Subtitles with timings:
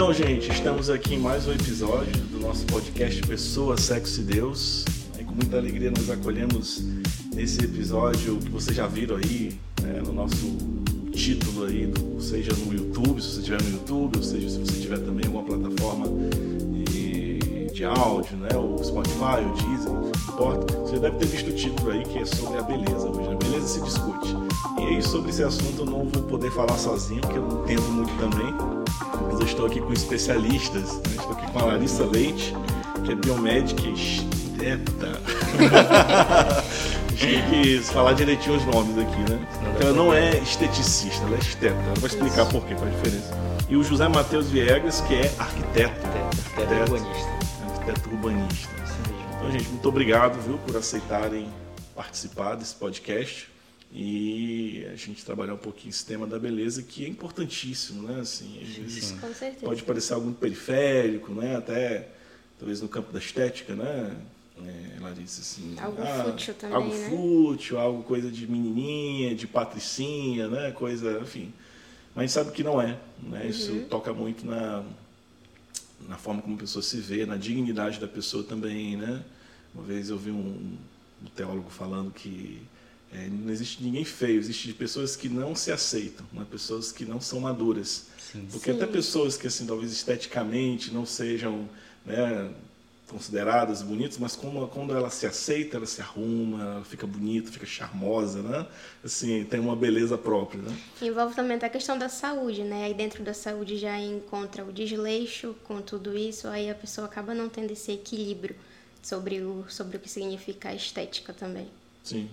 [0.00, 4.84] Então, gente, estamos aqui em mais um episódio do nosso podcast Pessoa, Sexo e Deus.
[5.18, 6.84] E com muita alegria nós acolhemos
[7.36, 10.56] esse episódio que vocês já viram aí né, no nosso
[11.10, 14.80] título aí, do, seja no YouTube, se você estiver no YouTube, ou seja, se você
[14.80, 16.06] tiver também alguma plataforma
[17.78, 20.78] de, áudio, né, o Spotify, o Deezer, não importa.
[20.78, 23.28] Você deve ter visto o título aí que é sobre a beleza hoje.
[23.28, 23.36] A né?
[23.36, 24.36] beleza se discute.
[24.80, 27.82] E aí sobre esse assunto eu não vou poder falar sozinho, porque eu não entendo
[27.82, 28.52] muito também.
[29.30, 30.94] Mas eu estou aqui com especialistas.
[30.94, 31.02] Né?
[31.18, 32.52] Estou aqui com a Larissa Leite,
[33.04, 35.20] que é biomédica esteta.
[37.16, 39.38] tem que falar direitinho os nomes aqui, né?
[39.76, 41.76] Então ela não é esteticista, ela é esteta.
[41.76, 43.38] Ela vai explicar por quê, qual a diferença.
[43.68, 46.06] E o José Matheus Viegas, que é arquiteto.
[46.56, 47.37] Arquiteto urbanista.
[47.88, 48.68] Arquiteto urbanista.
[49.36, 51.48] Então, gente, muito obrigado, viu, por aceitarem
[51.94, 53.48] participar desse podcast
[53.90, 58.20] e a gente trabalhar um pouquinho esse tema da beleza que é importantíssimo, né?
[58.20, 59.14] Assim, às vezes
[59.62, 61.56] pode parecer algo periférico, né?
[61.56, 62.08] Até
[62.58, 64.16] talvez no campo da estética, né?
[64.58, 67.08] É, Larissa, assim, algo ah, fútil também, algo né?
[67.08, 70.72] fútil, algo coisa de menininha, de patricinha, né?
[70.72, 71.54] Coisa, enfim.
[72.14, 73.44] Mas a gente sabe que não é, né?
[73.44, 73.48] Uhum.
[73.48, 74.84] Isso toca muito na
[76.06, 79.24] na forma como a pessoa se vê, na dignidade da pessoa também, né?
[79.74, 80.76] Uma vez eu vi um,
[81.22, 82.60] um teólogo falando que
[83.12, 86.46] é, não existe ninguém feio, existe pessoas que não se aceitam, né?
[86.50, 88.06] pessoas que não são maduras.
[88.18, 88.46] Sim.
[88.50, 88.76] Porque Sim.
[88.76, 91.68] até pessoas que, assim, talvez esteticamente não sejam
[92.04, 92.50] né,
[93.08, 97.66] consideradas bonitas, mas quando, quando ela se aceita, ela se arruma, ela fica bonita, fica
[97.66, 98.66] charmosa, né?
[99.02, 100.78] Assim, tem uma beleza própria, né?
[101.00, 102.84] Envolve também a questão da saúde, né?
[102.84, 107.34] Aí dentro da saúde já encontra o desleixo com tudo isso, aí a pessoa acaba
[107.34, 108.54] não tendo esse equilíbrio
[109.02, 111.68] sobre o, sobre o que significa a estética também.
[112.04, 112.28] Sim.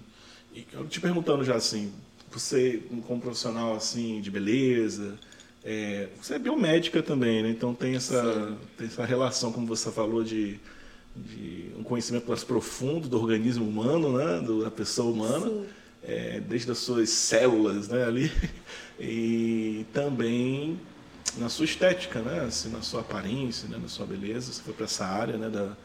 [0.53, 1.93] E eu te perguntando já assim,
[2.29, 5.17] você como profissional assim de beleza,
[5.67, 7.49] é, você é biomédica também, né?
[7.49, 10.59] Então tem essa, tem essa relação, como você falou, de,
[11.15, 14.41] de um conhecimento mais profundo do organismo humano, né?
[14.45, 15.65] Do, da pessoa humana,
[16.03, 18.05] é, desde as suas células, né?
[18.05, 18.31] Ali
[18.99, 20.79] e também
[21.35, 22.41] na sua estética, né?
[22.41, 23.79] Assim, na sua aparência, né?
[23.81, 24.53] na sua beleza.
[24.53, 25.49] Você foi para essa área, né?
[25.49, 25.75] Da,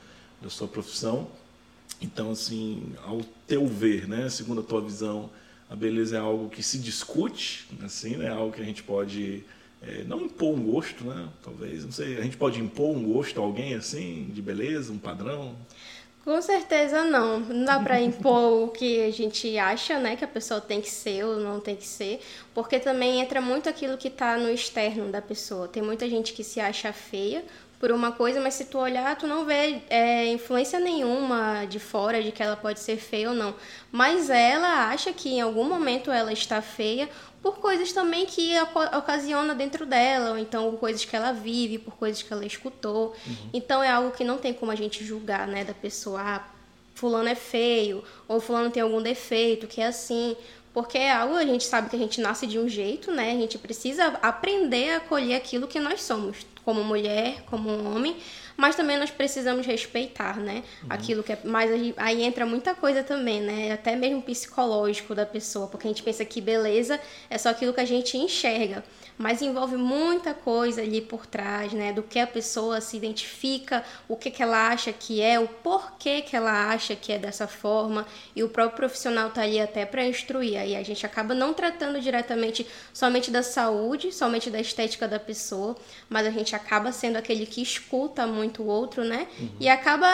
[0.43, 1.27] da sua profissão.
[2.03, 5.31] Então, assim, ao teu ver, né, segundo a tua visão,
[5.69, 9.45] a beleza é algo que se discute, assim, né, algo que a gente pode
[9.83, 13.41] é, não impor um gosto, né, talvez, não sei, a gente pode impor um gosto
[13.41, 15.57] a alguém, assim, de beleza, um padrão?
[16.23, 17.41] Com certeza não.
[17.41, 20.91] Não dá para impor o que a gente acha, né, que a pessoa tem que
[20.91, 22.21] ser ou não tem que ser,
[22.55, 25.67] porque também entra muito aquilo que está no externo da pessoa.
[25.67, 27.43] Tem muita gente que se acha feia
[27.81, 32.23] por uma coisa, mas se tu olhar, tu não vê é, influência nenhuma de fora
[32.23, 33.55] de que ela pode ser feia ou não.
[33.91, 37.09] Mas ela acha que em algum momento ela está feia
[37.43, 38.53] por coisas também que
[38.97, 43.17] ocasiona dentro dela, ou então coisas que ela vive, por coisas que ela escutou.
[43.27, 43.51] Uhum.
[43.55, 46.45] Então é algo que não tem como a gente julgar, né, da pessoa, ah,
[46.95, 50.37] fulano é feio, ou fulano tem algum defeito, que é assim.
[50.73, 53.33] Porque é algo, a gente sabe que a gente nasce de um jeito, né?
[53.33, 58.17] A gente precisa aprender a acolher aquilo que nós somos como mulher, como homem,
[58.57, 60.63] mas também nós precisamos respeitar, né?
[60.83, 60.89] Uhum.
[60.91, 61.39] Aquilo que é.
[61.43, 63.73] Mas aí entra muita coisa também, né?
[63.73, 67.81] Até mesmo psicológico da pessoa, porque a gente pensa que beleza é só aquilo que
[67.81, 68.85] a gente enxerga
[69.21, 71.93] mas envolve muita coisa ali por trás, né?
[71.93, 76.23] Do que a pessoa se identifica, o que, que ela acha que é, o porquê
[76.23, 80.07] que ela acha que é dessa forma, e o próprio profissional tá ali até para
[80.07, 80.59] instruir.
[80.59, 85.77] Aí a gente acaba não tratando diretamente somente da saúde, somente da estética da pessoa,
[86.09, 89.29] mas a gente acaba sendo aquele que escuta muito o outro, né?
[89.39, 89.51] Uhum.
[89.61, 90.09] E acaba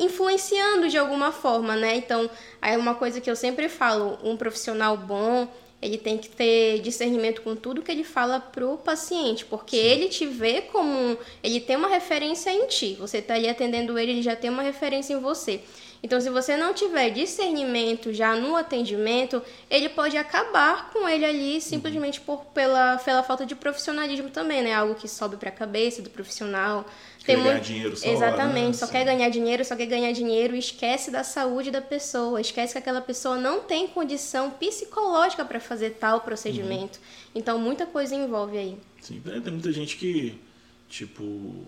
[0.00, 1.94] influenciando de alguma forma, né?
[1.96, 2.30] Então,
[2.62, 5.46] aí uma coisa que eu sempre falo, um profissional bom,
[5.80, 9.86] ele tem que ter discernimento com tudo que ele fala pro paciente, porque Sim.
[9.86, 12.96] ele te vê como ele tem uma referência em ti.
[12.98, 15.60] Você está ali atendendo ele, ele já tem uma referência em você.
[16.02, 21.60] Então, se você não tiver discernimento já no atendimento, ele pode acabar com ele ali
[21.60, 24.72] simplesmente por, pela, pela falta de profissionalismo também, né?
[24.72, 26.84] Algo que sobe para a cabeça do profissional.
[27.26, 27.64] Quer ganhar muito...
[27.64, 28.08] dinheiro só.
[28.08, 28.72] Exatamente, né?
[28.72, 32.72] só quer ganhar dinheiro, só quer ganhar dinheiro e esquece da saúde da pessoa, esquece
[32.72, 36.98] que aquela pessoa não tem condição psicológica para fazer tal procedimento.
[36.98, 37.32] Uhum.
[37.34, 38.78] Então, muita coisa envolve aí.
[39.00, 40.40] Sim, tem muita gente que,
[40.88, 41.66] tipo,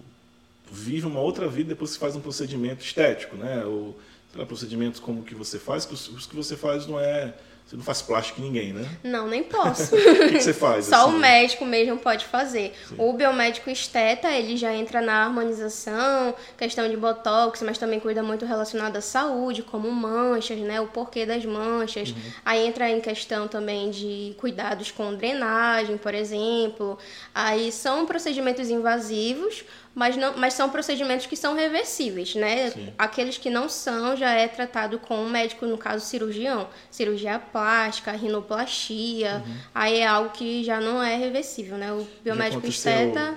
[0.71, 3.65] vive uma outra vida depois que faz um procedimento estético, né?
[3.65, 3.99] Ou
[4.35, 7.35] lá, procedimentos como o que você faz, que os, que você faz não é
[7.69, 8.89] Você não faz plástico em ninguém, né?
[9.05, 9.93] Não, nem posso.
[9.95, 10.87] o que, que, você faz?
[10.87, 11.15] Só assim?
[11.15, 12.75] o médico mesmo pode fazer.
[12.89, 12.95] Sim.
[12.97, 18.47] O biomédico esteta, ele já entra na harmonização, questão de botox, mas também cuida muito
[18.47, 20.81] relacionado à saúde, como manchas, né?
[20.81, 22.09] O porquê das manchas.
[22.09, 22.17] Uhum.
[22.43, 26.99] Aí entra em questão também de cuidados com drenagem, por exemplo.
[27.35, 29.63] Aí são procedimentos invasivos,
[29.99, 32.71] mas, não, mas são procedimentos que são reversíveis, né?
[32.71, 32.93] Sim.
[32.97, 38.13] Aqueles que não são já é tratado com um médico, no caso cirurgião, cirurgia plástica,
[38.13, 39.57] rinoplastia, uhum.
[39.75, 41.93] aí é algo que já não é reversível, né?
[41.93, 43.37] O biomédico esteta...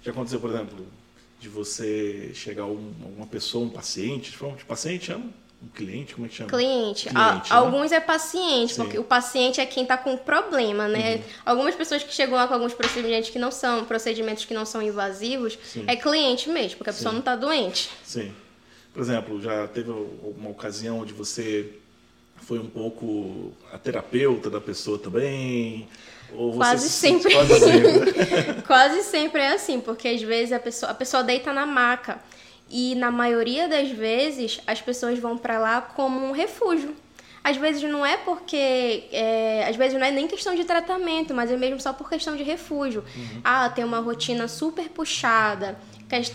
[0.00, 0.86] Já aconteceu, por exemplo,
[1.40, 5.26] de você chegar um, uma pessoa, um paciente, de paciente chama?
[5.74, 6.50] Cliente, como é que chama?
[6.50, 7.08] Cliente.
[7.08, 7.42] cliente né?
[7.50, 8.82] Alguns é paciente, Sim.
[8.82, 11.16] porque o paciente é quem está com problema, né?
[11.16, 11.22] Uhum.
[11.46, 14.80] Algumas pessoas que chegam lá com alguns procedimentos que não são, procedimentos que não são
[14.82, 15.84] invasivos, Sim.
[15.86, 17.16] é cliente mesmo, porque a pessoa Sim.
[17.16, 17.90] não está doente.
[18.04, 18.32] Sim.
[18.92, 21.72] Por exemplo, já teve alguma ocasião onde você
[22.36, 25.88] foi um pouco a terapeuta da pessoa também?
[26.56, 27.32] quase sempre.
[27.32, 28.62] Quase sempre.
[28.66, 32.20] quase sempre é assim, porque às vezes a pessoa, a pessoa deita na maca.
[32.70, 36.94] E na maioria das vezes as pessoas vão para lá como um refúgio.
[37.42, 39.04] Às vezes não é porque.
[39.10, 42.36] É, às vezes não é nem questão de tratamento, mas é mesmo só por questão
[42.36, 43.02] de refúgio.
[43.16, 43.40] Uhum.
[43.42, 45.78] Ah, tem uma rotina super puxada,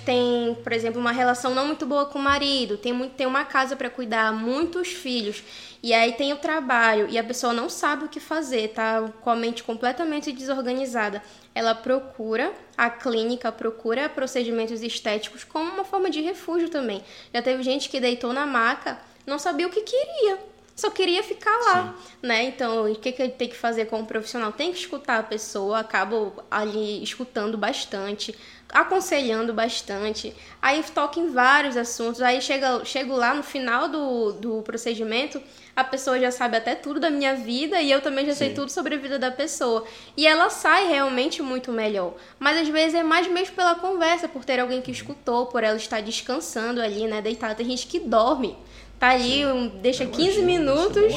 [0.06, 3.44] tem, por exemplo, uma relação não muito boa com o marido, tem, muito, tem uma
[3.44, 5.44] casa para cuidar, muitos filhos.
[5.82, 9.30] E aí tem o trabalho e a pessoa não sabe o que fazer, tá com
[9.30, 11.22] a mente completamente desorganizada.
[11.54, 17.04] Ela procura a clínica, procura procedimentos estéticos como uma forma de refúgio também.
[17.34, 21.56] Já teve gente que deitou na maca, não sabia o que queria só queria ficar
[21.66, 22.28] lá, Sim.
[22.28, 22.44] né?
[22.46, 24.52] Então, o que, que tem que fazer como profissional?
[24.52, 28.36] Tem que escutar a pessoa, acabo ali escutando bastante,
[28.70, 30.36] aconselhando bastante.
[30.60, 32.24] Aí toca em vários assuntos.
[32.24, 35.40] Aí chega, chego lá no final do, do procedimento,
[35.76, 38.38] a pessoa já sabe até tudo da minha vida e eu também já Sim.
[38.40, 39.86] sei tudo sobre a vida da pessoa.
[40.18, 42.16] E ela sai realmente muito melhor.
[42.40, 45.78] Mas às vezes é mais mesmo pela conversa, por ter alguém que escutou, por ela
[45.78, 47.54] estar descansando ali, né, deitada.
[47.54, 48.58] Tem gente que dorme
[49.04, 51.14] tá ali, um, deixa 15 minutos,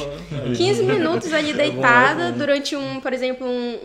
[0.57, 3.79] 15 minutos ali deitada durante um, por exemplo, um,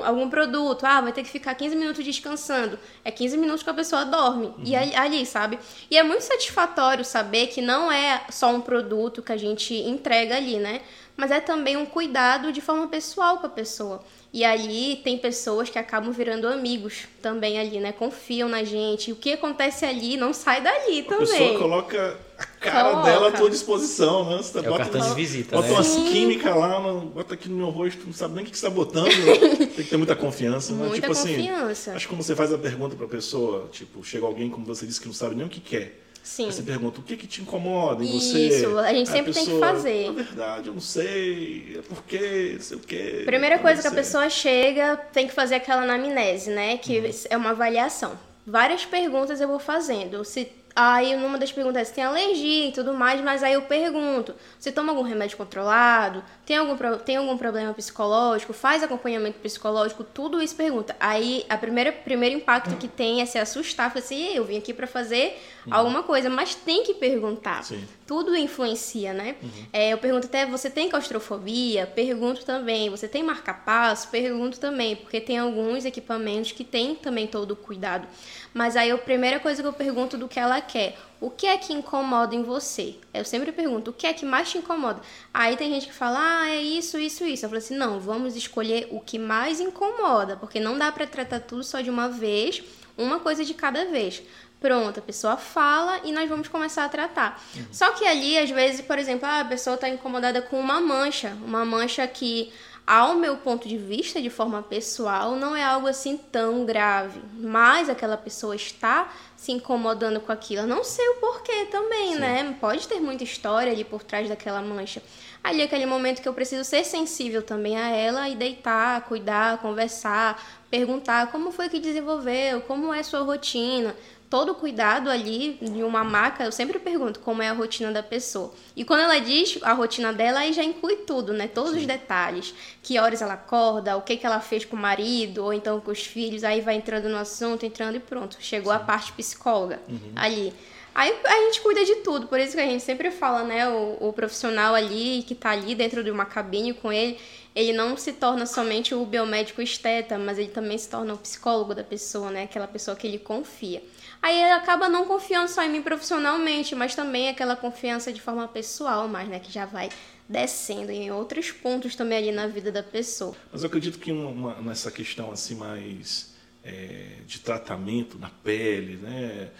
[0.00, 0.86] um, algum produto.
[0.86, 2.78] Ah, vai ter que ficar 15 minutos descansando.
[3.04, 4.46] É 15 minutos que a pessoa dorme.
[4.46, 4.54] Uhum.
[4.64, 5.58] E ali, ali, sabe?
[5.90, 10.36] E é muito satisfatório saber que não é só um produto que a gente entrega
[10.36, 10.80] ali, né?
[11.18, 14.04] Mas é também um cuidado de forma pessoal com a pessoa.
[14.32, 17.90] E ali tem pessoas que acabam virando amigos também ali, né?
[17.90, 19.10] Confiam na gente.
[19.10, 21.24] E o que acontece ali não sai dali também.
[21.24, 23.10] A pessoa coloca a cara coloca.
[23.10, 24.36] dela à tua disposição, né?
[24.36, 25.74] Você é bota, o cartão de visita, bota né?
[25.74, 28.70] umas químicas lá, bota aqui no meu rosto, não sabe nem o que, você está
[28.70, 29.08] botando.
[29.58, 30.86] tem que ter muita confiança, né?
[30.86, 31.70] Muita tipo assim, confiança.
[31.70, 34.64] assim, acho que quando você faz a pergunta para a pessoa, tipo, chega alguém, como
[34.64, 35.98] você disse, que não sabe nem o que quer.
[36.28, 36.50] Sim.
[36.50, 38.48] Você pergunta o que, que te incomoda em Isso, você.
[38.48, 40.06] Isso, a gente sempre a pessoa, tem que fazer.
[40.08, 43.22] Na verdade, eu não sei, é porque, não sei o quê.
[43.24, 46.76] Primeira coisa que a pessoa chega, tem que fazer aquela anamnese, né?
[46.76, 47.10] Que uhum.
[47.30, 48.12] é uma avaliação.
[48.46, 50.22] Várias perguntas eu vou fazendo.
[50.22, 53.62] Se Aí, numa das perguntas, é se tem alergia e tudo mais, mas aí eu
[53.62, 56.22] pergunto: você toma algum remédio controlado?
[56.46, 58.52] Tem algum, tem algum problema psicológico?
[58.52, 60.04] Faz acompanhamento psicológico?
[60.04, 60.94] Tudo isso pergunta.
[61.00, 64.72] Aí, a primeira primeiro impacto que tem é se assustar, falar assim: eu vim aqui
[64.72, 65.74] para fazer uhum.
[65.74, 67.62] alguma coisa, mas tem que perguntar.
[67.64, 67.84] Sim.
[68.06, 69.36] Tudo influencia, né?
[69.42, 69.50] Uhum.
[69.72, 71.86] É, eu pergunto até: você tem claustrofobia?
[71.86, 72.90] Pergunto também.
[72.90, 74.08] Você tem marca-passo?
[74.08, 78.06] Pergunto também, porque tem alguns equipamentos que tem também todo o cuidado.
[78.52, 81.56] Mas aí a primeira coisa que eu pergunto do que ela quer, o que é
[81.56, 82.96] que incomoda em você?
[83.12, 85.00] Eu sempre pergunto, o que é que mais te incomoda?
[85.34, 87.44] Aí tem gente que fala, ah, é isso, isso, isso.
[87.44, 91.40] Eu falo assim, não, vamos escolher o que mais incomoda, porque não dá para tratar
[91.40, 92.62] tudo só de uma vez,
[92.96, 94.22] uma coisa de cada vez.
[94.60, 97.40] Pronto, a pessoa fala e nós vamos começar a tratar.
[97.54, 97.66] Uhum.
[97.70, 101.36] Só que ali, às vezes, por exemplo, ah, a pessoa está incomodada com uma mancha,
[101.44, 102.52] uma mancha que
[102.88, 107.20] ao meu ponto de vista, de forma pessoal, não é algo assim tão grave.
[107.34, 110.62] Mas aquela pessoa está se incomodando com aquilo.
[110.62, 112.18] Eu não sei o porquê também, Sim.
[112.18, 112.56] né?
[112.58, 115.02] Pode ter muita história ali por trás daquela mancha.
[115.44, 119.58] Ali é aquele momento que eu preciso ser sensível também a ela e deitar, cuidar,
[119.58, 123.94] conversar, perguntar como foi que desenvolveu, como é sua rotina
[124.30, 128.02] todo o cuidado ali de uma maca, eu sempre pergunto como é a rotina da
[128.02, 128.52] pessoa.
[128.76, 131.48] E quando ela diz a rotina dela, aí já inclui tudo, né?
[131.48, 131.78] Todos Sim.
[131.78, 132.54] os detalhes.
[132.82, 135.90] Que horas ela acorda, o que, que ela fez com o marido, ou então com
[135.90, 138.36] os filhos, aí vai entrando no assunto, entrando e pronto.
[138.40, 138.78] Chegou Sim.
[138.78, 140.12] a parte psicóloga uhum.
[140.14, 140.52] ali.
[140.94, 143.68] Aí a gente cuida de tudo, por isso que a gente sempre fala, né?
[143.68, 147.18] O, o profissional ali, que tá ali dentro de uma cabine com ele,
[147.54, 151.74] ele não se torna somente o biomédico esteta, mas ele também se torna o psicólogo
[151.74, 152.42] da pessoa, né?
[152.42, 153.82] Aquela pessoa que ele confia.
[154.22, 158.46] Aí ele acaba não confiando só em mim profissionalmente, mas também aquela confiança de forma
[158.48, 159.38] pessoal, mais, né?
[159.38, 159.88] Que já vai
[160.28, 163.34] descendo em outros pontos também ali na vida da pessoa.
[163.52, 169.50] Mas eu acredito que uma, nessa questão assim mais é, de tratamento na pele, né?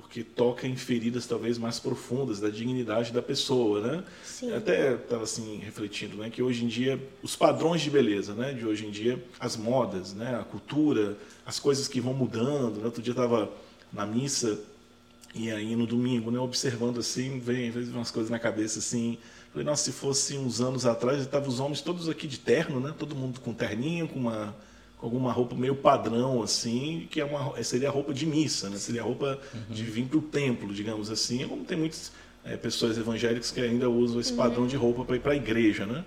[0.00, 4.04] porque toca em feridas talvez mais profundas da dignidade da pessoa, né?
[4.22, 4.52] Sim.
[4.54, 8.64] Até estava assim refletindo, né, que hoje em dia os padrões de beleza, né, de
[8.66, 12.78] hoje em dia, as modas, né, a cultura, as coisas que vão mudando.
[12.78, 12.84] Né?
[12.84, 13.50] Outro dia estava
[13.92, 14.58] na missa
[15.34, 19.18] e aí no domingo, né, observando assim, vem, vem umas coisas na cabeça assim.
[19.52, 22.94] Falei, nossa, se fosse uns anos atrás, estavam os homens todos aqui de terno, né?
[22.98, 24.54] Todo mundo com terninho, com uma
[24.98, 28.76] com alguma roupa meio padrão, assim, que é uma, seria a roupa de missa, né?
[28.76, 29.74] seria a roupa uhum.
[29.74, 31.46] de vir para o templo, digamos assim.
[31.46, 32.12] Como tem muitas
[32.44, 34.68] é, pessoas evangélicas que ainda usam esse padrão uhum.
[34.68, 35.86] de roupa para ir para a igreja.
[35.86, 36.04] Né?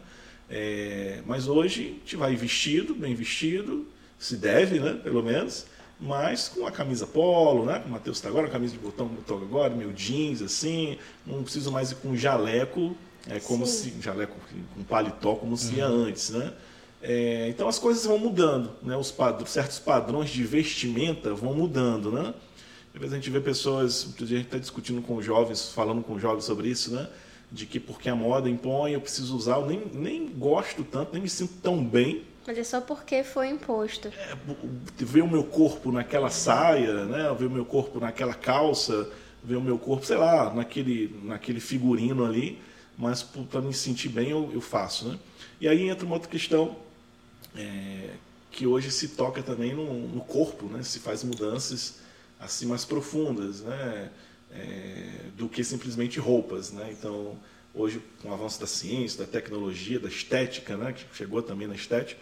[0.50, 3.88] É, mas hoje a gente vai vestido, bem vestido,
[4.20, 5.00] se deve, né?
[5.02, 5.66] pelo menos,
[6.02, 7.84] mas com a camisa polo, né?
[7.86, 11.72] o Matheus está agora, a camisa de botão, botão agora, meu jeans, assim, não preciso
[11.72, 12.96] mais ir com jaleco,
[13.30, 13.92] é como Sim.
[13.92, 14.36] se, jaleco
[14.74, 16.06] com paletó, como se ia uhum.
[16.06, 16.52] antes, né?
[17.04, 18.98] É, então as coisas vão mudando, né?
[18.98, 22.34] Os padr certos padrões de vestimenta vão mudando, né?
[22.94, 26.46] Às vezes a gente vê pessoas, a gente está discutindo com jovens, falando com jovens
[26.46, 27.08] sobre isso, né?
[27.52, 31.22] De que porque a moda impõe, eu preciso usar, eu nem, nem gosto tanto, nem
[31.22, 32.24] me sinto tão bem.
[32.46, 34.08] Mas é só porque foi imposto.
[34.08, 34.36] É,
[34.98, 37.36] ver o meu corpo naquela saia, né?
[37.38, 39.08] Ver o meu corpo naquela calça,
[39.44, 42.60] ver o meu corpo, sei lá, naquele, naquele figurino ali,
[42.98, 45.20] mas para me sentir bem eu, eu faço, né?
[45.60, 46.76] E aí entra uma outra questão
[47.56, 48.10] é,
[48.50, 50.84] que hoje se toca também no, no, corpo, né?
[50.84, 52.00] se faz mudanças
[52.40, 54.10] assim mais profundas, né?
[54.52, 55.08] É,
[55.38, 56.72] do que simplesmente roupas.
[56.72, 56.90] Né?
[56.92, 57.38] Então,
[57.74, 60.92] hoje, com o avanço da ciência, da tecnologia, da estética, né?
[60.92, 62.20] que chegou também na estética,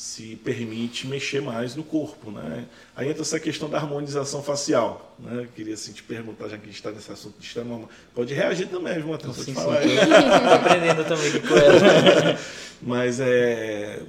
[0.00, 2.30] se permite mexer mais no corpo.
[2.30, 2.64] Né?
[2.96, 5.14] Aí entra essa questão da harmonização facial.
[5.18, 5.46] Né?
[5.54, 7.82] queria assim, te perguntar, já que a gente está nesse assunto de extrema...
[8.14, 9.46] Pode reagir também, viu, Matheus?
[9.46, 12.38] Estou aprendendo também com ela.
[12.80, 14.02] Mas é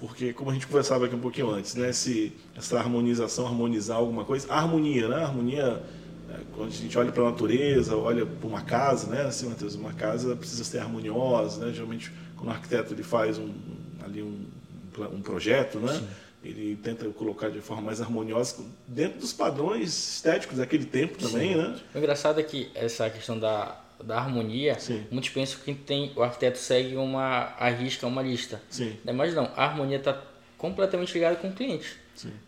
[0.00, 4.24] porque como a gente conversava aqui um pouquinho antes, né, se essa harmonização, harmonizar alguma
[4.24, 5.82] coisa, harmonia, né, harmonia,
[6.30, 9.76] é, quando a gente olha para a natureza, olha para uma casa, né, assim, Matheus,
[9.76, 13.52] uma casa precisa ser harmoniosa, né, geralmente quando o arquiteto ele faz um,
[14.04, 14.46] ali um,
[15.06, 16.08] um projeto, né, Sim.
[16.44, 21.58] ele tenta colocar de forma mais harmoniosa dentro dos padrões estéticos daquele tempo também, Sim.
[21.58, 21.80] né.
[21.94, 25.04] O engraçado é que essa questão da da harmonia, Sim.
[25.10, 28.62] muitos pensam que tem, o arquiteto segue uma arrisca uma lista.
[28.70, 28.96] Sim.
[29.04, 29.12] Né?
[29.12, 30.22] Mas não, a harmonia está
[30.56, 31.96] completamente ligada com o cliente.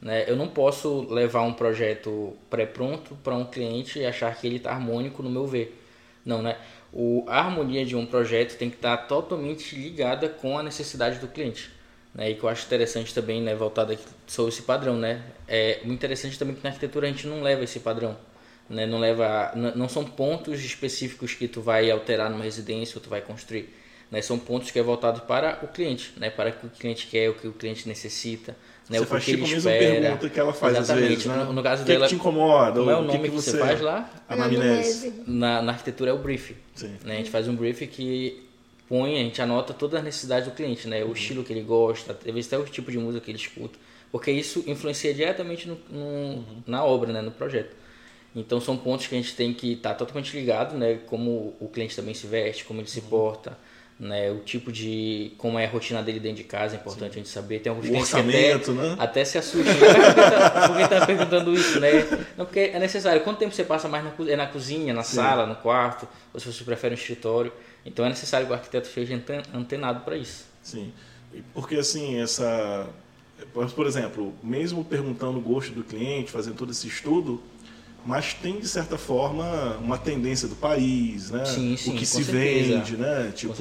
[0.00, 0.24] Né?
[0.28, 4.72] Eu não posso levar um projeto pré-pronto para um cliente e achar que ele está
[4.72, 5.80] harmônico no meu ver.
[6.24, 6.58] Não, né?
[6.92, 11.18] O, a harmonia de um projeto tem que estar tá totalmente ligada com a necessidade
[11.18, 11.70] do cliente.
[12.14, 12.30] Né?
[12.30, 15.22] E que eu acho interessante também, né, voltado aqui sobre esse padrão, né?
[15.46, 18.16] É muito interessante também que na arquitetura a gente não leva esse padrão
[18.70, 18.86] né?
[18.86, 23.20] Não leva, não são pontos específicos que tu vai alterar numa residência ou tu vai
[23.20, 23.68] construir,
[24.10, 24.22] né?
[24.22, 26.30] São pontos que é voltado para o cliente, né?
[26.30, 28.56] Para o que o cliente quer, o que o cliente necessita,
[28.88, 28.98] né?
[28.98, 29.76] Você o faz que tipo ele espera.
[29.76, 31.04] a mesma pergunta que ela faz Exatamente.
[31.04, 31.44] às vezes, né?
[31.44, 32.78] no, no caso o que dela, que te incomoda?
[32.78, 34.08] Como é o nome que, que você faz lá?
[34.28, 35.24] Anamnese.
[35.26, 36.54] Na, na arquitetura é o brief.
[36.74, 36.96] Sim.
[37.04, 37.14] Né?
[37.14, 38.48] A gente faz um brief que
[38.90, 41.04] põe, a gente anota toda a necessidade do cliente, né?
[41.04, 41.12] O uhum.
[41.12, 43.78] estilo que ele gosta, talvez até o tipo de música que ele escuta,
[44.10, 46.44] porque isso influencia diretamente no, no uhum.
[46.66, 47.22] na obra, né?
[47.22, 47.76] No projeto.
[48.34, 50.98] Então são pontos que a gente tem que estar tá totalmente ligado, né?
[51.06, 53.56] Como o cliente também se veste, como ele se porta,
[53.98, 54.28] né?
[54.32, 57.20] O tipo de como é a rotina dele dentro de casa é importante Sim.
[57.20, 57.60] a gente saber.
[57.60, 58.96] Tem alguns o orçamento, até, né?
[58.98, 59.72] Até se assustam.
[60.66, 61.90] Por que está perguntando isso, né?
[62.36, 63.20] Não, porque é necessário.
[63.22, 65.14] Quanto tempo você passa mais na, é na cozinha, na Sim.
[65.14, 67.52] sala, no quarto, ou se você prefere um escritório?
[67.84, 69.22] Então é necessário que o arquiteto esteja
[69.54, 70.44] antenado para isso.
[70.62, 70.92] Sim.
[71.54, 72.88] Porque assim, essa
[73.74, 77.40] por exemplo, mesmo perguntando o gosto do cliente, fazendo todo esse estudo,
[78.04, 81.44] mas tem de certa forma uma tendência do país, né?
[81.44, 82.78] Sim, sim, o que se certeza.
[82.78, 83.32] vende, né?
[83.34, 83.54] Tipo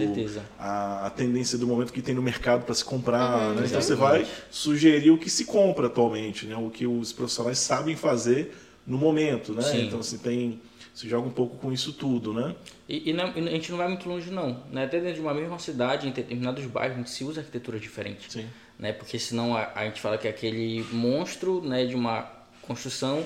[0.57, 3.63] a, a, tendência do momento que tem no mercado para se comprar, uhum, né?
[3.65, 6.55] Então você vai sugerir o que se compra atualmente, né?
[6.55, 8.55] O que os profissionais sabem fazer
[8.87, 9.61] no momento, né?
[9.61, 9.87] Sim.
[9.87, 10.61] Então você tem
[10.99, 12.53] se joga um pouco com isso tudo, né?
[12.87, 14.83] E, e, não, e, a gente não vai muito longe não, né?
[14.83, 18.29] Até dentro de uma mesma cidade, em determinados bairros, a gente se usa arquitetura diferente,
[18.29, 18.45] Sim.
[18.77, 18.91] né?
[18.91, 22.29] Porque senão a, a gente fala que é aquele monstro, né, de uma
[22.61, 23.25] construção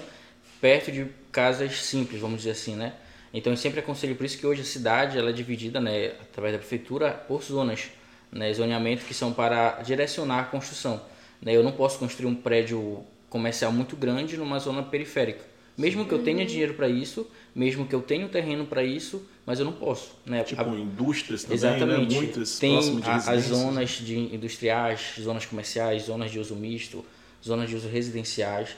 [0.62, 2.94] perto de casas simples, vamos dizer assim, né?
[3.34, 6.54] Então eu sempre aconselho por isso que hoje a cidade ela é dividida, né, através
[6.54, 7.90] da prefeitura por zonas,
[8.32, 11.02] né, zoneamento que são para direcionar a construção.
[11.42, 11.56] Né?
[11.56, 15.53] Eu não posso construir um prédio comercial muito grande numa zona periférica.
[15.78, 16.08] Mesmo Sim.
[16.08, 19.66] que eu tenha dinheiro para isso, mesmo que eu tenha terreno para isso, mas eu
[19.66, 20.12] não posso.
[20.26, 20.44] Né?
[20.44, 20.68] Tipo a...
[20.68, 21.76] indústrias também, né?
[21.76, 22.14] Exatamente.
[22.14, 22.22] Né?
[22.22, 27.04] Muitas Tem a, as zonas de industriais, zonas comerciais, zonas de uso misto,
[27.44, 28.70] zonas de uso residenciais.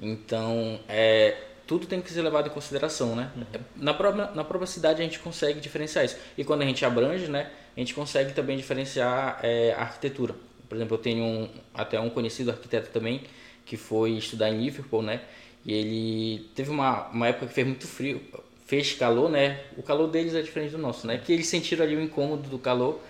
[0.00, 3.30] Então, é, tudo tem que ser levado em consideração, né?
[3.36, 3.60] Uhum.
[3.76, 6.16] Na, própria, na própria cidade a gente consegue diferenciar isso.
[6.36, 7.50] E quando a gente abrange, né?
[7.76, 10.34] a gente consegue também diferenciar é, a arquitetura.
[10.68, 13.22] Por exemplo, eu tenho um, até um conhecido arquiteto também
[13.66, 15.22] que foi estudar em Liverpool, né?
[15.64, 18.20] E ele teve uma, uma época que fez muito frio,
[18.66, 19.60] fez calor, né?
[19.76, 21.18] O calor deles é diferente do nosso, né?
[21.18, 23.00] Que eles sentiram ali o incômodo do calor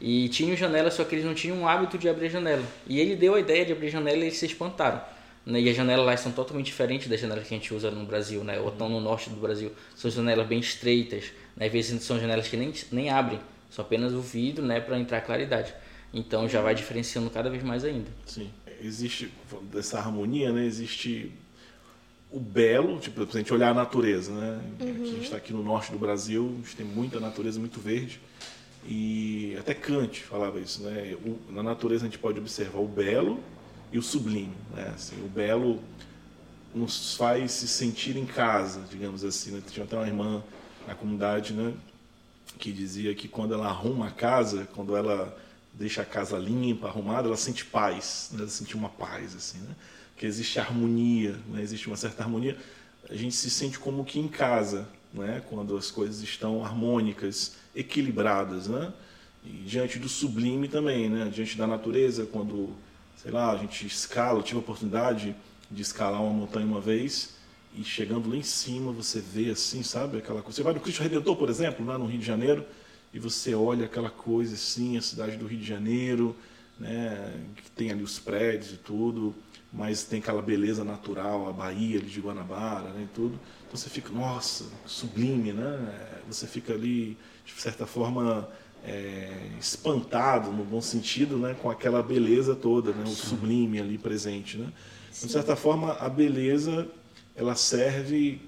[0.00, 2.64] e tinham janela, só que eles não tinham o hábito de abrir janela.
[2.86, 5.00] E ele deu a ideia de abrir janela e eles se espantaram.
[5.44, 5.60] Né?
[5.60, 8.44] E as janelas lá são totalmente diferentes das janelas que a gente usa no Brasil,
[8.44, 8.60] né?
[8.60, 9.72] Ou estão no norte do Brasil.
[9.96, 11.66] São janelas bem estreitas, né?
[11.66, 14.80] Às vezes são janelas que nem, nem abrem, são apenas o vidro, né?
[14.80, 15.74] Para entrar claridade.
[16.12, 18.10] Então já vai diferenciando cada vez mais ainda.
[18.24, 18.50] Sim.
[18.80, 19.32] Existe
[19.72, 20.64] dessa harmonia, né?
[20.64, 21.32] Existe
[22.30, 24.60] o belo, tipo, se a gente olhar a natureza, né?
[24.80, 24.90] Uhum.
[24.90, 27.80] Aqui, a gente está aqui no norte do Brasil, a gente tem muita natureza muito
[27.80, 28.20] verde.
[28.86, 31.16] E até Kant falava isso, né?
[31.50, 33.40] na natureza a gente pode observar o belo
[33.92, 34.92] e o sublime, né?
[34.94, 35.82] Assim, o belo
[36.74, 39.52] nos faz se sentir em casa, digamos assim.
[39.52, 39.62] Né?
[39.68, 40.42] Tinha até uma irmã
[40.86, 41.74] na comunidade, né?
[42.58, 45.36] Que dizia que quando ela arruma a casa, quando ela
[45.72, 48.40] deixa a casa limpa, arrumada, ela sente paz, né?
[48.40, 49.74] ela sente uma paz, assim, né?
[50.18, 51.62] Que existe harmonia, né?
[51.62, 52.56] existe uma certa harmonia.
[53.08, 55.42] A gente se sente como que em casa, né?
[55.48, 58.92] Quando as coisas estão harmônicas, equilibradas, né?
[59.44, 61.30] E diante do sublime também, né?
[61.32, 62.70] Diante da natureza, quando,
[63.16, 65.34] sei lá, a gente escala, eu tive a oportunidade
[65.70, 67.38] de escalar uma montanha uma vez
[67.76, 70.56] e chegando lá em cima você vê assim, sabe, aquela coisa.
[70.56, 72.64] Você vai no Cristo Redentor, por exemplo, lá no Rio de Janeiro,
[73.12, 76.34] e você olha aquela coisa assim, a cidade do Rio de Janeiro,
[76.78, 79.34] né, que tem ali os prédios e tudo,
[79.72, 83.38] mas tem aquela beleza natural, a Bahia ali de Guanabara, né, e tudo.
[83.66, 85.94] Então você fica, nossa, sublime, né?
[86.26, 88.48] Você fica ali, de certa forma,
[88.84, 94.56] é, espantado, no bom sentido, né, com aquela beleza toda, né, o sublime ali presente,
[94.56, 94.72] né?
[95.16, 96.88] Então, de certa forma, a beleza
[97.36, 98.40] ela serve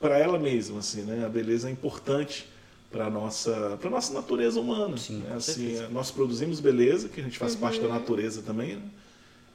[0.00, 1.24] para ela mesma, assim, né?
[1.24, 2.46] A beleza é importante
[2.90, 5.34] para nossa para nossa natureza humana Sim, né?
[5.34, 7.60] assim nós produzimos beleza que a gente faz uhum.
[7.60, 8.82] parte da natureza também né?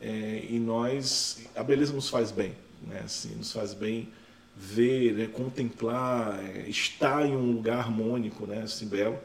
[0.02, 4.10] É, e nós a beleza nos faz bem né assim nos faz bem
[4.56, 5.28] ver né?
[5.28, 9.20] contemplar é, estar em um lugar harmônico né assim belo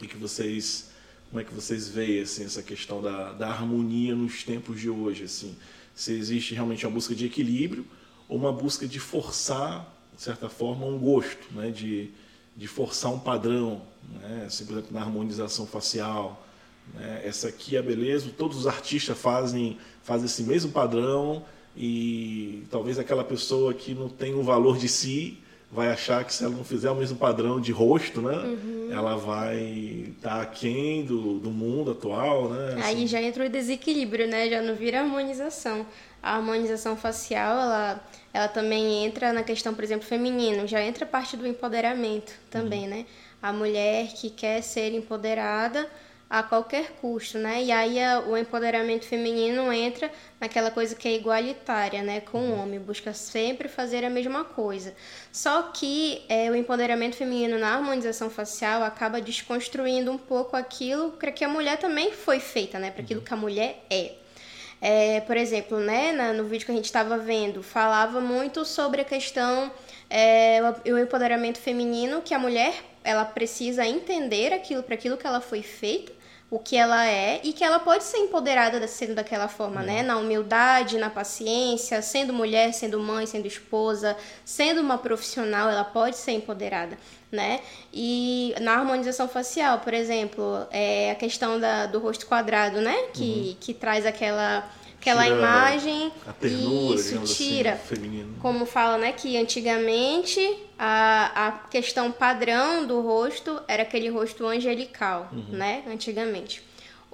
[0.00, 0.90] e que vocês
[1.30, 5.24] como é que vocês veem assim essa questão da, da harmonia nos tempos de hoje
[5.24, 5.56] assim
[5.94, 7.86] se existe realmente uma busca de equilíbrio
[8.28, 12.10] ou uma busca de forçar de certa forma um gosto né de
[12.56, 13.82] de forçar um padrão,
[14.14, 14.44] né?
[14.46, 16.46] assim, por exemplo, na harmonização facial.
[16.94, 17.22] Né?
[17.24, 21.44] Essa aqui é a beleza, todos os artistas fazem, fazem esse mesmo padrão
[21.76, 25.38] e talvez aquela pessoa que não tem o valor de si
[25.70, 28.88] vai achar que se ela não fizer o mesmo padrão de rosto, né, uhum.
[28.90, 29.58] ela vai
[30.16, 32.76] estar tá aquém do, do mundo atual, né?
[32.84, 33.06] Aí assim.
[33.08, 34.48] já entra o desequilíbrio, né?
[34.48, 35.84] Já não vira harmonização.
[36.22, 41.36] A harmonização facial, ela ela também entra na questão, por exemplo, feminino, já entra parte
[41.36, 42.90] do empoderamento também, uhum.
[42.90, 43.06] né?
[43.42, 45.88] A mulher que quer ser empoderada
[46.28, 47.62] a qualquer custo, né?
[47.62, 50.10] E aí a, o empoderamento feminino entra
[50.40, 52.20] naquela coisa que é igualitária, né?
[52.20, 54.94] Com o homem, busca sempre fazer a mesma coisa.
[55.32, 61.30] Só que é, o empoderamento feminino na harmonização facial acaba desconstruindo um pouco aquilo para
[61.30, 62.90] que a mulher também foi feita, né?
[62.90, 64.14] Para aquilo que a mulher é.
[64.80, 69.04] É, por exemplo, né, no vídeo que a gente estava vendo, falava muito sobre a
[69.04, 69.72] questão
[70.08, 75.40] é, o empoderamento feminino, que a mulher ela precisa entender aquilo para aquilo que ela
[75.40, 76.12] foi feita,
[76.48, 80.00] o que ela é e que ela pode ser empoderada sendo daquela forma, né?
[80.00, 80.06] Uhum.
[80.06, 86.16] Na humildade, na paciência, sendo mulher, sendo mãe, sendo esposa, sendo uma profissional, ela pode
[86.16, 86.96] ser empoderada,
[87.32, 87.60] né?
[87.92, 92.94] E na harmonização facial, por exemplo, é a questão da, do rosto quadrado, né?
[93.12, 93.56] Que, uhum.
[93.58, 94.70] que traz aquela
[95.06, 100.40] aquela tira imagem ternura, isso assim, tira assim, como fala né que antigamente
[100.76, 105.44] a, a questão padrão do rosto era aquele rosto angelical uhum.
[105.50, 106.62] né antigamente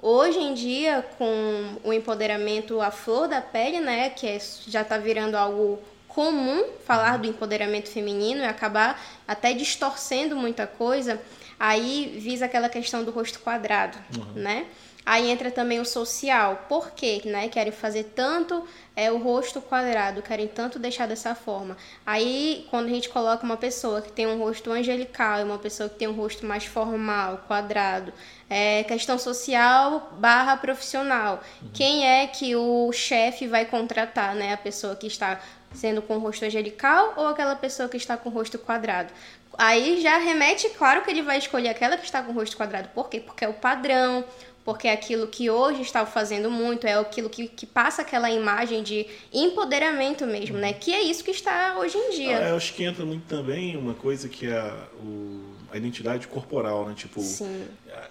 [0.01, 4.97] hoje em dia com o empoderamento à flor da pele né que é, já está
[4.97, 11.21] virando algo comum falar do empoderamento feminino e acabar até distorcendo muita coisa
[11.59, 14.41] aí visa aquela questão do rosto quadrado uhum.
[14.41, 14.65] né
[15.05, 16.65] Aí entra também o social.
[16.69, 17.21] Por quê?
[17.25, 17.49] Né?
[17.49, 21.75] Querem fazer tanto é, o rosto quadrado, querem tanto deixar dessa forma.
[22.05, 25.89] Aí, quando a gente coloca uma pessoa que tem um rosto angelical e uma pessoa
[25.89, 28.13] que tem um rosto mais formal, quadrado,
[28.49, 31.43] é questão social barra profissional.
[31.61, 31.69] Uhum.
[31.73, 34.53] Quem é que o chefe vai contratar, né?
[34.53, 35.41] A pessoa que está
[35.73, 39.11] sendo com o rosto angelical ou aquela pessoa que está com o rosto quadrado?
[39.57, 42.89] Aí já remete, claro que ele vai escolher aquela que está com o rosto quadrado.
[42.89, 43.19] Por quê?
[43.19, 44.23] Porque é o padrão,
[44.65, 48.81] porque é aquilo que hoje está fazendo muito é aquilo que, que passa aquela imagem
[48.81, 50.71] de empoderamento mesmo, né?
[50.73, 52.37] Que é isso que está hoje em dia.
[52.37, 56.87] Ah, eu acho que entra muito também uma coisa que é o, a identidade corporal,
[56.87, 56.93] né?
[56.95, 57.21] Tipo,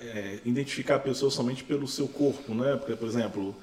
[0.00, 2.76] é, identificar a pessoa somente pelo seu corpo, né?
[2.76, 3.56] Porque, por exemplo,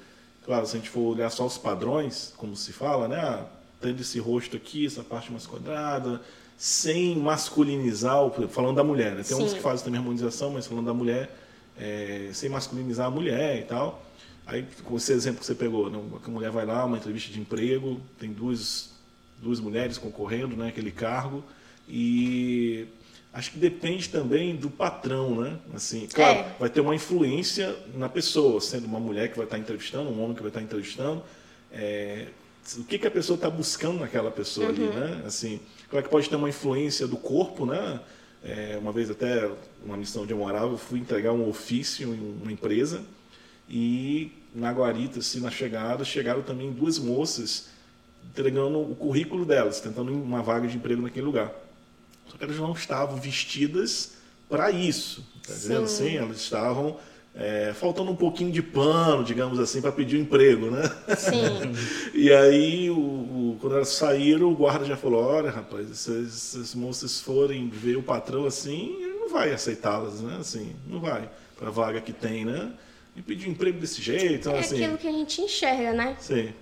[0.44, 3.18] claro, se a gente for olhar só os padrões, como se fala, né?
[3.18, 3.46] Ah,
[3.80, 6.22] tendo esse rosto aqui, essa parte mais quadrada,
[6.58, 8.18] sem masculinizar,
[8.50, 9.24] falando da mulher, né?
[9.24, 9.44] Tem Sim.
[9.44, 11.30] uns que fazem também harmonização, mas falando da mulher,
[11.80, 14.06] é, sem masculinizar a mulher e tal.
[14.46, 16.00] Aí, com esse exemplo que você pegou, né?
[16.26, 18.92] a mulher vai lá, uma entrevista de emprego, tem duas,
[19.42, 20.96] duas mulheres concorrendo naquele né?
[20.96, 21.44] cargo,
[21.88, 22.88] e
[23.32, 25.60] acho que depende também do patrão, né?
[25.74, 26.56] Assim, claro, é.
[26.60, 30.36] vai ter uma influência na pessoa, sendo uma mulher que vai estar entrevistando, um homem
[30.36, 31.24] que vai estar entrevistando,
[31.72, 32.28] é,
[32.76, 34.74] o que, que a pessoa está buscando naquela pessoa uhum.
[34.74, 35.24] ali, né?
[35.26, 38.00] Assim, claro que pode ter uma influência do corpo, né?
[38.44, 39.50] É, uma vez até,
[39.84, 43.04] uma missão de eu morava, eu fui entregar um ofício em uma empresa
[43.70, 47.68] e na guarita, assim, na chegada, chegaram também duas moças
[48.26, 51.52] entregando o currículo delas, tentando uma vaga de emprego naquele lugar.
[52.28, 54.14] Só que elas não estavam vestidas
[54.48, 55.54] para isso, tá?
[55.88, 56.98] Sim, elas estavam
[57.40, 60.84] é, faltando um pouquinho de pano, digamos assim, para pedir um emprego, né?
[61.18, 61.74] Sim.
[62.14, 66.76] e aí, o, o, quando elas saíram, o guarda já falou: olha, rapaz, se essas
[66.76, 70.36] moças forem ver o patrão assim, ele não vai aceitá-las, né?
[70.38, 72.74] Assim, não vai para a vaga que tem, né?
[73.20, 74.82] E pedir emprego desse jeito, então, é assim.
[74.82, 76.16] aquilo que a gente enxerga, né?
[76.22, 76.54] Sim.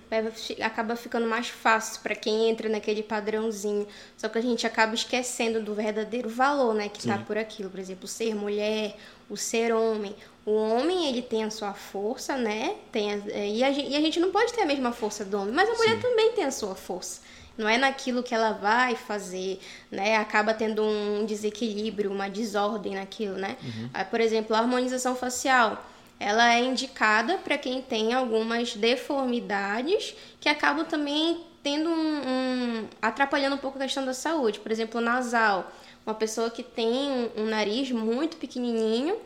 [0.60, 3.86] acaba ficando mais fácil para quem entra naquele padrãozinho.
[4.16, 6.88] Só que a gente acaba esquecendo do verdadeiro valor, né?
[6.88, 7.70] Que está por aquilo.
[7.70, 8.96] Por exemplo, ser mulher,
[9.30, 12.74] o ser homem, o homem, ele tem a sua força, né?
[12.90, 15.40] Tem a, é, e, a, e, a, gente não pode ter a mesma força do
[15.40, 16.00] homem, mas a mulher Sim.
[16.00, 17.20] também tem a sua força.
[17.56, 19.60] Não é naquilo que ela vai fazer,
[19.92, 20.16] né?
[20.16, 23.56] Acaba tendo um desequilíbrio, uma desordem naquilo, né?
[23.62, 23.90] Uhum.
[23.94, 25.84] Ah, por exemplo, a harmonização facial.
[26.20, 33.56] Ela é indicada para quem tem algumas deformidades que acabam também tendo um, um, atrapalhando
[33.56, 34.58] um pouco a questão da saúde.
[34.58, 35.70] Por exemplo, nasal.
[36.04, 39.16] Uma pessoa que tem um, um nariz muito pequenininho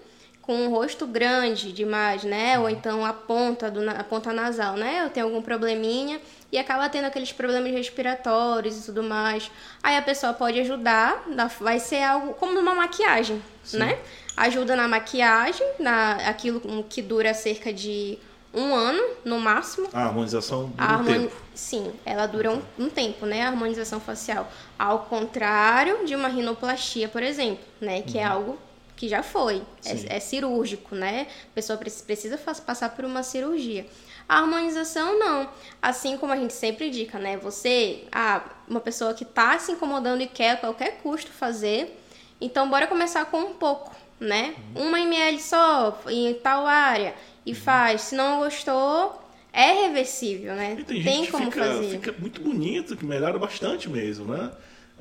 [0.43, 2.59] com um rosto grande demais, né?
[2.59, 5.05] Ou então a ponta, do, a ponta nasal, né?
[5.05, 9.51] Eu tenho algum probleminha e acaba tendo aqueles problemas respiratórios e tudo mais.
[9.83, 11.25] Aí a pessoa pode ajudar,
[11.61, 13.79] vai ser algo como numa maquiagem, Sim.
[13.79, 13.99] né?
[14.37, 18.19] Ajuda na maquiagem, na aquilo que dura cerca de
[18.55, 19.89] um ano no máximo.
[19.93, 21.19] A harmonização dura harmoni...
[21.19, 21.37] um tempo.
[21.55, 23.43] Sim, ela dura um, um, tempo, né?
[23.43, 24.51] A harmonização facial.
[24.79, 28.03] Ao contrário de uma rinoplastia, por exemplo, né?
[28.03, 28.27] Que é uhum.
[28.27, 28.59] é algo
[28.97, 31.27] que já foi, é, é, cirúrgico, né?
[31.51, 33.87] A pessoa precisa passar por uma cirurgia.
[34.29, 35.49] A harmonização não.
[35.81, 37.37] Assim como a gente sempre indica, né?
[37.39, 41.99] Você, ah, uma pessoa que está se incomodando e quer a qualquer custo fazer,
[42.41, 43.93] então bora começar com um pouco,
[44.23, 44.55] né?
[44.75, 44.89] Uhum.
[44.89, 47.57] Uma ml só em tal área e uhum.
[47.57, 48.03] faz.
[48.03, 49.21] Se não gostou,
[49.53, 50.77] é reversível, né?
[50.79, 51.91] E tem, tem como fica, fazer.
[51.91, 54.51] Fica muito bonito, que melhora bastante mesmo, né?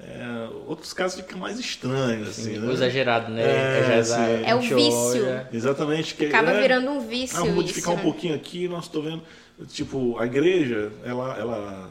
[0.03, 2.73] É, outros casos ficam mais estranhos, assim, né?
[2.73, 3.43] Exagerado, né?
[3.43, 4.01] É,
[4.45, 5.23] é, é o vício.
[5.23, 5.47] Olha.
[5.53, 6.15] Exatamente.
[6.15, 7.37] Que Acaba é, virando um vício.
[7.37, 8.11] Ah, vamos modificar isso, um né?
[8.11, 9.21] pouquinho aqui, nós estou vendo.
[9.67, 11.37] Tipo, a igreja, ela.
[11.37, 11.89] ela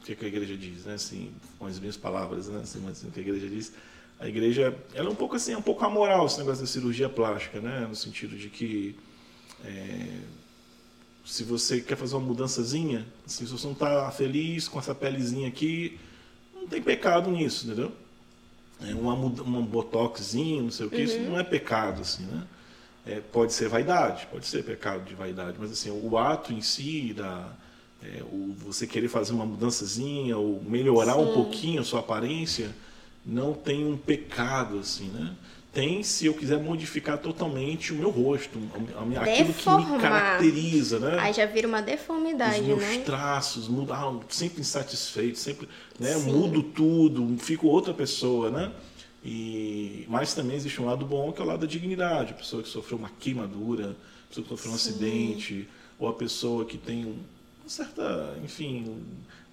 [0.00, 0.94] o que, que a igreja diz, né?
[0.94, 2.60] Assim, com as minhas palavras, né?
[2.62, 3.72] Assim, mas, assim, o que a igreja diz.
[4.20, 7.08] A igreja, ela é um pouco assim, é um pouco amoral esse negócio da cirurgia
[7.08, 7.86] plástica, né?
[7.88, 8.94] No sentido de que.
[9.64, 10.18] É,
[11.24, 15.48] se você quer fazer uma mudançazinha, assim, se você não está feliz com essa pelezinha
[15.48, 15.98] aqui,
[16.54, 17.92] não tem pecado nisso, entendeu?
[18.82, 21.02] É uma, uma botoxinho, não sei o que, uhum.
[21.02, 22.46] isso não é pecado, assim, né?
[23.06, 27.14] É, pode ser vaidade, pode ser pecado de vaidade, mas assim, o ato em si,
[27.14, 27.50] da,
[28.02, 31.20] é, o, você querer fazer uma mudançazinha ou melhorar Sim.
[31.20, 32.74] um pouquinho a sua aparência,
[33.24, 35.36] não tem um pecado, assim, né?
[35.72, 38.58] tem se eu quiser modificar totalmente o meu rosto,
[39.20, 41.16] aquilo que me caracteriza, né?
[41.20, 42.98] Aí já vira uma deformidade, Os meus né?
[43.04, 46.16] traços, mudar, ah, sempre insatisfeito, sempre, né?
[46.16, 48.72] Mudo tudo, fico outra pessoa, né?
[49.24, 52.62] E mas também existe um lado bom que é o lado da dignidade, a pessoa
[52.62, 54.90] que sofreu uma queimadura, a pessoa que sofreu um Sim.
[54.90, 57.16] acidente, ou a pessoa que tem um,
[57.60, 59.04] uma certa, enfim,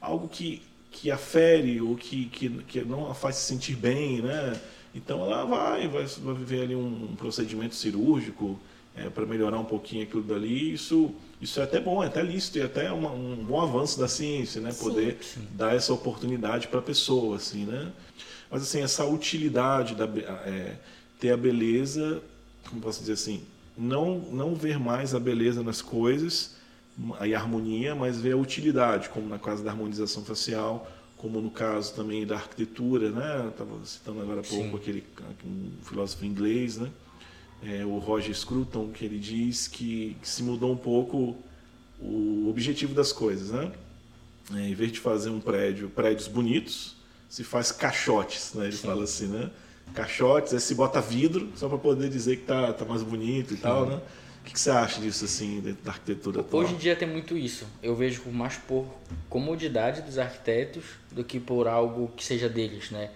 [0.01, 4.60] algo que que afere ou que, que, que não a faz se sentir bem, né?
[4.95, 8.60] Então ela vai, vai, vai viver ali um procedimento cirúrgico
[8.95, 10.73] é, para melhorar um pouquinho aquilo dali.
[10.73, 14.08] Isso, isso é até bom, é até lícito e até uma, um bom avanço da
[14.08, 14.73] ciência, né?
[14.73, 15.47] Poder sim, sim.
[15.52, 17.91] dar essa oportunidade para a pessoa, assim, né?
[18.50, 20.06] Mas assim essa utilidade da
[20.45, 20.76] é,
[21.19, 22.21] ter a beleza,
[22.69, 23.43] como posso dizer assim,
[23.78, 26.56] não não ver mais a beleza nas coisas
[27.25, 31.49] e a harmonia, mas ver a utilidade, como na casa da harmonização facial como no
[31.49, 33.47] caso também da arquitetura, né?
[33.49, 34.75] Estava citando agora há pouco Sim.
[34.75, 35.03] aquele
[35.43, 36.91] um filósofo inglês, né?
[37.63, 41.36] É, o Roger Scruton, que ele diz que, que, se mudou um pouco
[41.99, 43.71] o objetivo das coisas, né?
[44.53, 46.95] É, em vez de fazer um prédio, prédios bonitos,
[47.27, 48.65] se faz caixotes, né?
[48.65, 48.88] Ele Sim.
[48.88, 49.49] fala assim, né?
[49.93, 53.57] caixotes, aí se bota vidro só para poder dizer que tá, tá mais bonito e
[53.57, 54.01] tal, né?
[54.47, 56.63] O que, você acha disso, assim, dentro da arquitetura atual?
[56.63, 57.67] Hoje em dia tem muito isso.
[57.83, 58.86] Eu vejo mais por
[59.29, 63.10] comodidade dos arquitetos do que por algo que seja deles, né?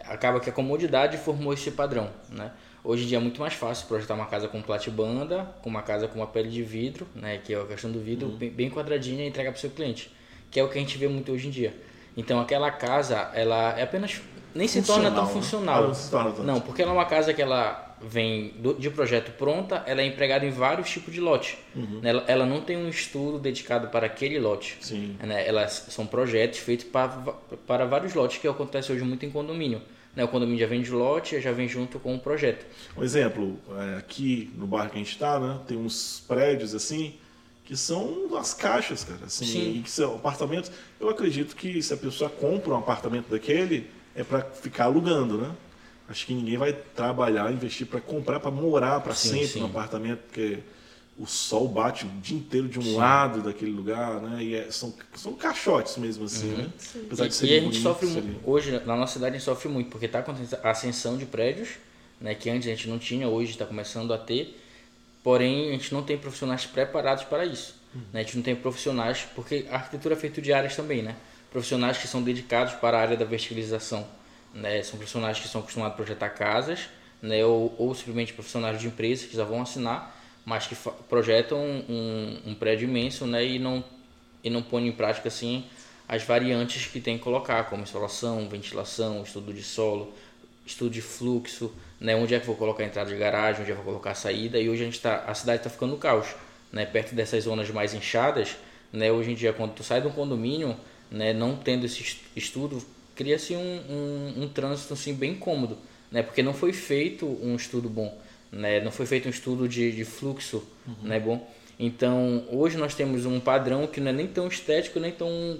[0.00, 2.50] Acaba que a comodidade formou esse padrão, né?
[2.82, 6.08] Hoje em dia é muito mais fácil projetar uma casa com platibanda, com uma casa
[6.08, 7.38] com uma pele de vidro, né?
[7.38, 8.36] Que é a questão do vidro, uhum.
[8.36, 10.10] bem quadradinha e entregar para o seu cliente.
[10.50, 11.76] Que é o que a gente vê muito hoje em dia.
[12.16, 14.20] Então aquela casa, ela é apenas
[14.54, 15.32] nem se torna tão né?
[15.32, 15.88] funcional.
[15.88, 16.42] não, se torna tanto.
[16.42, 20.06] não, porque ela é uma casa que ela vem do, de projeto pronta, ela é
[20.06, 21.58] empregada em vários tipos de lote.
[21.74, 22.00] Uhum.
[22.02, 24.76] Ela, ela, não tem um estudo dedicado para aquele lote.
[24.80, 25.16] Sim.
[25.20, 25.46] Né?
[25.46, 27.08] Elas são projetos feitos para,
[27.66, 29.80] para vários lotes, que acontece hoje muito em condomínio.
[30.14, 30.24] Né?
[30.24, 32.66] O condomínio já vem de lote, já vem junto com o projeto.
[32.96, 37.14] Um exemplo, é, aqui no bairro que a gente está, né, tem uns prédios assim
[37.64, 39.82] que são as caixas, cara, assim, Sim.
[39.82, 40.70] que são apartamentos.
[41.00, 45.50] Eu acredito que se a pessoa compra um apartamento daquele, é para ficar alugando, né?
[46.08, 49.60] Acho que ninguém vai trabalhar, investir para comprar, para morar para sempre sim.
[49.60, 50.58] no apartamento, porque
[51.18, 52.96] o sol bate o dia inteiro de um sim.
[52.96, 54.42] lado daquele lugar, né?
[54.42, 56.56] E é, são, são caixotes mesmo assim, uhum.
[56.56, 56.70] né?
[57.06, 59.44] Apesar e, de ser e a gente sofre muito, hoje na nossa cidade a gente
[59.44, 61.70] sofre muito, porque está acontecendo a ascensão de prédios,
[62.20, 62.34] né?
[62.34, 64.58] Que antes a gente não tinha, hoje está começando a ter.
[65.22, 67.76] Porém, a gente não tem profissionais preparados para isso.
[67.94, 68.00] Uhum.
[68.12, 68.20] Né?
[68.20, 71.14] A gente não tem profissionais, porque a arquitetura é feita de áreas também, né?
[71.52, 74.04] Profissionais que são dedicados para a área da verticalização
[74.54, 74.82] né?
[74.82, 76.88] São profissionais que são acostumados a projetar casas,
[77.20, 77.44] né?
[77.44, 80.76] Ou, ou simplesmente profissionais de empresas que já vão assinar, mas que
[81.08, 83.44] projetam um, um, prédio imenso, né?
[83.44, 83.84] E não
[84.44, 85.64] e não põem em prática assim
[86.08, 90.12] as variantes que tem que colocar, como insolação, ventilação, estudo de solo,
[90.66, 92.14] estudo de fluxo, né?
[92.14, 94.14] Onde é que vou colocar a entrada de garagem, onde é que vou colocar a
[94.14, 94.58] saída.
[94.58, 96.26] E hoje a gente tá, a cidade está ficando caos,
[96.70, 96.84] né?
[96.84, 98.56] Perto dessas zonas mais inchadas,
[98.92, 99.10] né?
[99.10, 100.76] Hoje em dia quando tu sai de um condomínio,
[101.10, 101.32] né?
[101.32, 102.84] Não tendo esse estudo
[103.14, 105.78] cria-se um, um, um, trânsito assim, bem cômodo,
[106.10, 106.22] né?
[106.22, 108.16] porque não foi feito um estudo bom,
[108.50, 108.80] né?
[108.80, 110.94] não foi feito um estudo de, de fluxo uhum.
[111.02, 111.20] né?
[111.20, 111.46] bom.
[111.78, 115.58] Então, hoje nós temos um padrão que não é nem tão estético, nem tão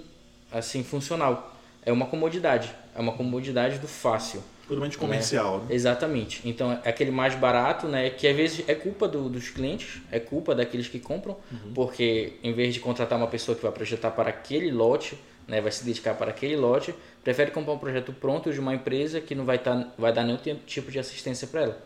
[0.51, 1.55] assim funcional.
[1.85, 4.41] É uma comodidade, é uma comodidade do fácil.
[4.67, 5.65] Puramente comercial, né?
[5.69, 5.75] né?
[5.75, 6.41] Exatamente.
[6.45, 8.09] Então, é aquele mais barato, né?
[8.09, 11.73] Que às vezes é culpa do, dos clientes, é culpa daqueles que compram, uhum.
[11.73, 15.71] porque em vez de contratar uma pessoa que vai projetar para aquele lote, né, vai
[15.71, 19.45] se dedicar para aquele lote, prefere comprar um projeto pronto de uma empresa que não
[19.45, 21.77] vai, tá, vai dar nenhum tipo de assistência para ela.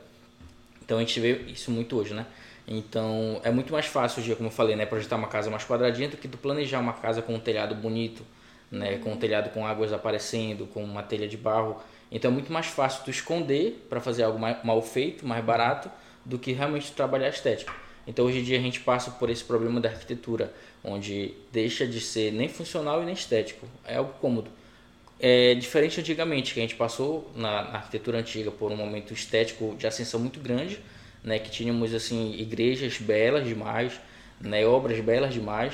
[0.83, 2.25] Então a gente vê isso muito hoje, né?
[2.67, 6.09] Então é muito mais fácil hoje, como eu falei, né, projetar uma casa mais quadradinha
[6.09, 8.23] do que tu planejar uma casa com um telhado bonito,
[8.71, 11.81] né, com um telhado com águas aparecendo, com uma telha de barro.
[12.11, 15.89] Então é muito mais fácil tu esconder para fazer algo mais, mal feito, mais barato,
[16.25, 17.73] do que realmente trabalhar a estética.
[18.07, 21.99] Então hoje em dia a gente passa por esse problema da arquitetura, onde deixa de
[21.99, 24.49] ser nem funcional e nem estético, é algo cômodo.
[25.19, 29.75] É diferente antigamente, que a gente passou na, na arquitetura antiga por um momento estético
[29.77, 30.79] de ascensão muito grande,
[31.23, 33.99] né, que tínhamos assim igrejas belas demais,
[34.39, 35.73] né, obras belas demais,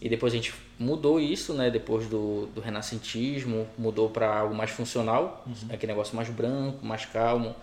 [0.00, 4.70] e depois a gente mudou isso, né, depois do, do renascentismo, mudou para algo mais
[4.70, 5.74] funcional, uhum.
[5.74, 7.56] aquele negócio mais branco, mais calmo,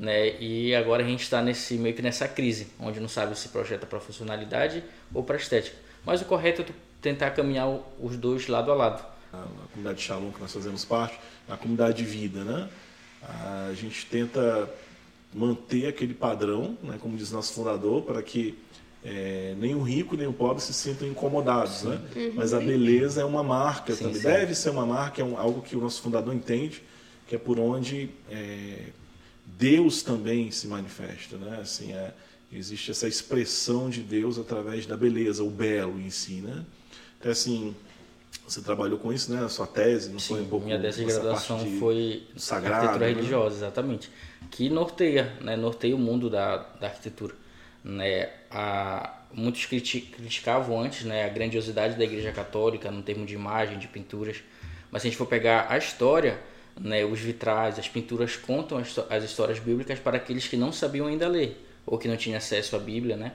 [0.00, 0.40] né?
[0.40, 3.86] E agora a gente está nesse meio que nessa crise, onde não sabe se projeta
[3.86, 4.82] para funcionalidade
[5.12, 5.76] ou para estética.
[6.06, 7.68] Mas o correto é tu tentar caminhar
[8.00, 9.04] os dois lado a lado.
[9.30, 12.68] A comunidade Shalom que nós fazemos parte, a comunidade de vida, né?
[13.22, 14.70] A gente tenta
[15.34, 18.58] manter aquele padrão, né, como diz nosso fundador, para que
[19.04, 22.00] é, nem o rico nem o pobre se sintam incomodados, né?
[22.16, 22.32] Uhum.
[22.36, 24.26] Mas a beleza é uma marca sim, também, sim.
[24.26, 26.82] deve ser uma marca, é um, algo que o nosso fundador entende,
[27.28, 28.86] que é por onde é,
[29.60, 31.58] Deus também se manifesta, né?
[31.60, 32.14] Assim, é,
[32.50, 36.64] existe essa expressão de Deus através da beleza, o belo em si, né?
[37.18, 37.76] Então, assim,
[38.48, 39.44] você trabalhou com isso, né?
[39.44, 42.76] A sua tese, não Sim, foi um pouco minha tese de graduação de, foi sagrado,
[42.76, 43.12] arquitetura né?
[43.12, 44.10] religiosa, exatamente,
[44.50, 45.56] que norteia, né?
[45.56, 47.34] Norteia o mundo da, da arquitetura,
[47.84, 48.30] né?
[48.50, 51.26] A, muitos criticavam antes, né?
[51.26, 54.38] A grandiosidade da Igreja Católica no termo de imagem, de pinturas,
[54.90, 56.40] mas se a gente for pegar a história
[56.80, 61.06] né, os vitrais, as pinturas contam as, as histórias bíblicas para aqueles que não sabiam
[61.06, 63.32] ainda ler ou que não tinham acesso à Bíblia, né?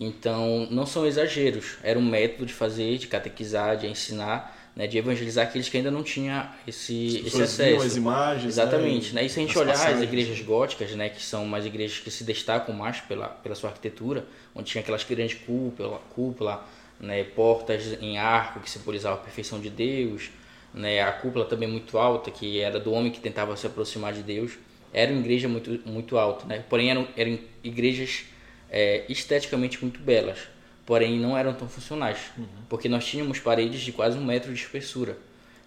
[0.00, 4.96] Então, não são exageros, era um método de fazer, de catequizar, de ensinar, né, de
[4.96, 7.84] evangelizar aqueles que ainda não tinham esse, esse acesso.
[7.84, 9.12] as imagens, né, Exatamente.
[9.12, 9.24] Né?
[9.24, 9.96] E se a gente olhar passagens.
[9.96, 13.70] as igrejas góticas, né, que são mais igrejas que se destacam mais pela, pela sua
[13.70, 16.64] arquitetura, onde tinha aquelas grandes cúpula, cúpula
[17.00, 20.30] né, portas em arco que simbolizavam a perfeição de Deus,
[20.78, 21.02] né?
[21.02, 24.52] A cúpula também muito alta, que era do homem que tentava se aproximar de Deus.
[24.92, 26.64] Era uma igreja muito, muito alta, né?
[26.70, 28.24] Porém, eram, eram igrejas
[28.70, 30.38] é, esteticamente muito belas,
[30.86, 32.46] porém não eram tão funcionais, uhum.
[32.68, 35.18] porque nós tínhamos paredes de quase um metro de espessura,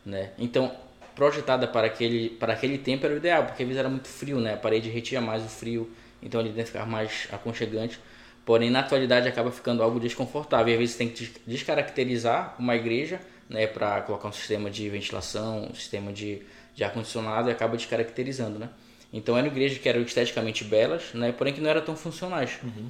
[0.04, 0.32] né?
[0.39, 0.71] Então,
[1.13, 4.39] projetada para aquele, para aquele tempo era o ideal, porque às vezes era muito frio,
[4.39, 4.54] né?
[4.54, 5.91] A parede retia mais o frio,
[6.24, 8.00] então ali dentro ficava mais aconchegante.
[8.45, 10.69] Porém, na atualidade acaba ficando algo desconfortável.
[10.69, 13.21] E às vezes tem que descaracterizar uma igreja,
[13.52, 16.42] né, para colocar um sistema de ventilação, um sistema de,
[16.74, 18.70] de ar-condicionado e acaba descaracterizando, né?
[19.14, 22.58] Então eram igrejas que eram esteticamente belas, né, porém que não eram tão funcionais.
[22.64, 22.90] Uhum.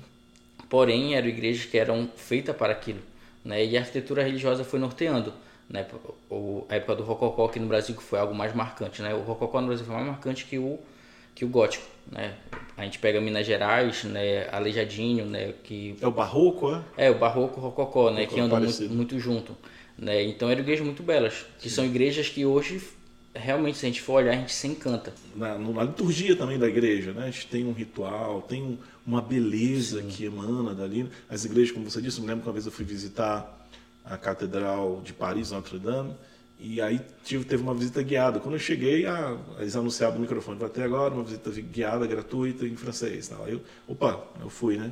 [0.69, 3.01] Porém, eram igrejas que eram feitas para aquilo,
[3.43, 3.65] né?
[3.65, 5.33] E a arquitetura religiosa foi norteando,
[5.67, 5.85] né?
[6.29, 9.13] O, a época do rococó aqui no Brasil que foi algo mais marcante, né?
[9.13, 10.79] O rococó no Brasil foi mais marcante que o
[11.33, 12.35] que o gótico, né?
[12.77, 17.07] A gente pega Minas Gerais, né, Aleijadinho, né, que é o barroco, é?
[17.07, 19.55] É, o barroco, o rococó, né, que andam muito, muito, junto,
[19.97, 20.23] né?
[20.23, 21.75] Então eram igrejas muito belas, que Sim.
[21.75, 22.81] são igrejas que hoje
[23.33, 25.13] realmente se a gente for olhar a gente se encanta.
[25.35, 27.23] Na, na liturgia também da igreja, né?
[27.23, 30.07] A gente tem um ritual, tem um, uma beleza Sim.
[30.07, 31.09] que emana dali.
[31.29, 33.67] As igrejas, como você disse, eu me lembro que uma vez eu fui visitar
[34.03, 36.15] a Catedral de Paris, Notre Dame,
[36.59, 38.39] e aí tive, teve uma visita guiada.
[38.39, 42.67] Quando eu cheguei, a, eles anunciaram no microfone, vai ter agora uma visita guiada gratuita
[42.67, 43.31] em francês.
[43.45, 44.91] Aí eu, opa, eu fui, né?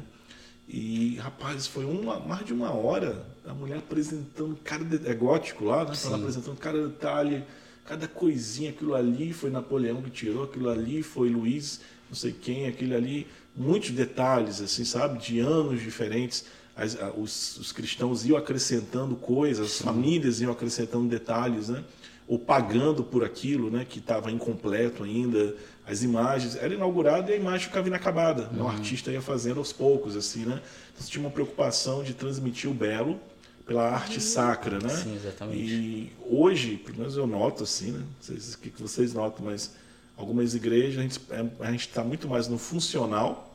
[0.71, 5.10] E, rapaz, foi uma, mais de uma hora a mulher apresentando cada...
[5.10, 5.93] É gótico lá, né?
[6.05, 7.43] Ela apresentando cada detalhe,
[7.86, 8.69] cada coisinha.
[8.69, 13.25] Aquilo ali foi Napoleão que tirou, aquilo ali foi Luiz, não sei quem, aquilo ali...
[13.55, 15.17] Muitos detalhes, assim, sabe?
[15.17, 21.67] De anos diferentes as, os, os, cristãos iam acrescentando coisas, as famílias iam acrescentando detalhes,
[21.67, 21.84] né?
[22.25, 23.86] ou pagando por aquilo né?
[23.89, 25.55] que estava incompleto ainda.
[25.89, 28.43] As imagens, era inaugurado e a imagem ficava inacabada.
[28.43, 28.62] Né?
[28.62, 28.69] O uhum.
[28.69, 30.62] artista ia fazendo aos poucos, assim, né?
[30.93, 33.19] Então, tinha uma preocupação de transmitir o belo
[33.65, 34.21] pela arte uhum.
[34.21, 34.89] sacra, né?
[34.89, 35.58] Sim, exatamente.
[35.58, 37.99] E hoje, pelo menos eu noto assim, né?
[37.99, 39.71] Não sei o que vocês notam, mas
[40.15, 43.47] algumas igrejas a gente é, está muito mais no funcional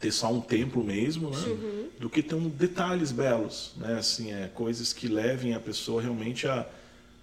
[0.00, 1.46] ter só um templo mesmo, né?
[1.46, 1.88] Uhum.
[2.00, 3.98] Do que ter um detalhes belos, né?
[3.98, 6.66] Assim, é coisas que levem a pessoa realmente a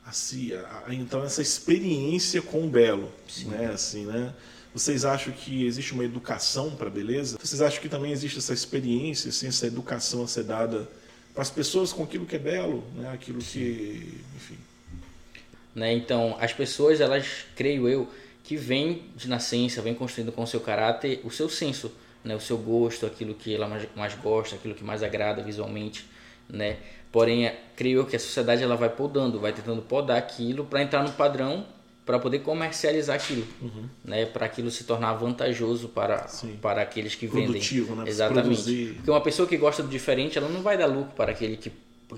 [0.10, 3.50] a, se, a, a entrar nessa experiência com o belo, Sim.
[3.50, 3.68] né?
[3.68, 4.34] Assim, né?
[4.74, 7.38] Vocês acham que existe uma educação para a beleza?
[7.42, 10.88] Vocês acham que também existe essa experiência, assim, essa educação a ser dada
[11.34, 13.12] para as pessoas com aquilo que é belo, né?
[13.14, 14.58] Aquilo que, enfim.
[15.74, 15.94] Né?
[15.94, 18.12] Então, as pessoas, elas, creio eu,
[18.44, 21.92] que vêm de nascença, vêm construindo com o seu caráter o seu senso
[22.24, 26.06] né, o seu gosto, aquilo que ela mais, mais gosta, aquilo que mais agrada visualmente,
[26.50, 26.78] né?
[27.12, 31.04] Porém, é, creio que a sociedade ela vai podando, vai tentando podar aquilo para entrar
[31.04, 31.66] no padrão
[32.06, 33.88] para poder comercializar aquilo, uhum.
[34.04, 34.26] né?
[34.26, 36.26] Para aquilo se tornar vantajoso para
[36.60, 38.06] para aqueles que Produtivo, vendem.
[38.06, 38.10] Né?
[38.10, 38.94] Exatamente.
[38.96, 41.72] Porque uma pessoa que gosta do diferente, ela não vai dar lucro para aquele que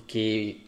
[0.08, 0.65] que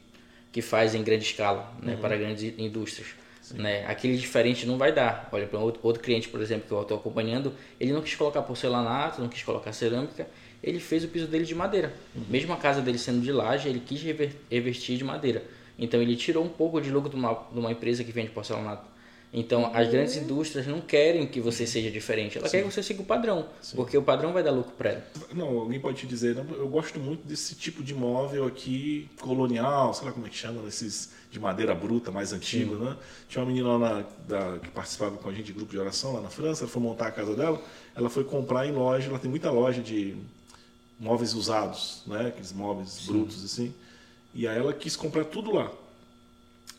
[0.51, 1.93] que faz em grande escala, né?
[1.93, 2.01] Uhum.
[2.01, 3.07] Para grandes indústrias.
[3.53, 3.85] Né?
[3.87, 5.29] Aquele diferente não vai dar.
[5.31, 8.41] Olha, para outro, outro cliente, por exemplo, que eu estou acompanhando, ele não quis colocar
[8.41, 10.27] porcelanato, não quis colocar cerâmica,
[10.63, 11.93] ele fez o piso dele de madeira.
[12.15, 12.23] Uhum.
[12.29, 14.01] Mesmo a casa dele sendo de laje, ele quis
[14.49, 15.43] revestir de madeira.
[15.77, 18.93] Então ele tirou um pouco de lucro de uma, de uma empresa que vende porcelanato.
[19.35, 22.37] Então, as grandes indústrias não querem que você seja diferente.
[22.37, 22.57] Ela Sim.
[22.57, 23.75] quer que você siga o padrão, Sim.
[23.75, 25.03] porque o padrão vai dar lucro para ela.
[25.33, 30.05] Não, alguém pode te dizer, eu gosto muito desse tipo de móvel aqui, colonial, sei
[30.05, 32.83] lá como é que chama, esses de madeira bruta, mais antigo, Sim.
[32.83, 32.97] né?
[33.27, 36.13] Tinha uma menina lá na, da, que participava com a gente de grupo de oração
[36.13, 37.59] lá na França, ela foi montar a casa dela,
[37.95, 40.15] ela foi comprar em loja, ela tem muita loja de
[40.99, 42.27] móveis usados, né?
[42.27, 43.73] Aqueles móveis brutos assim.
[44.33, 45.71] E aí ela quis comprar tudo lá.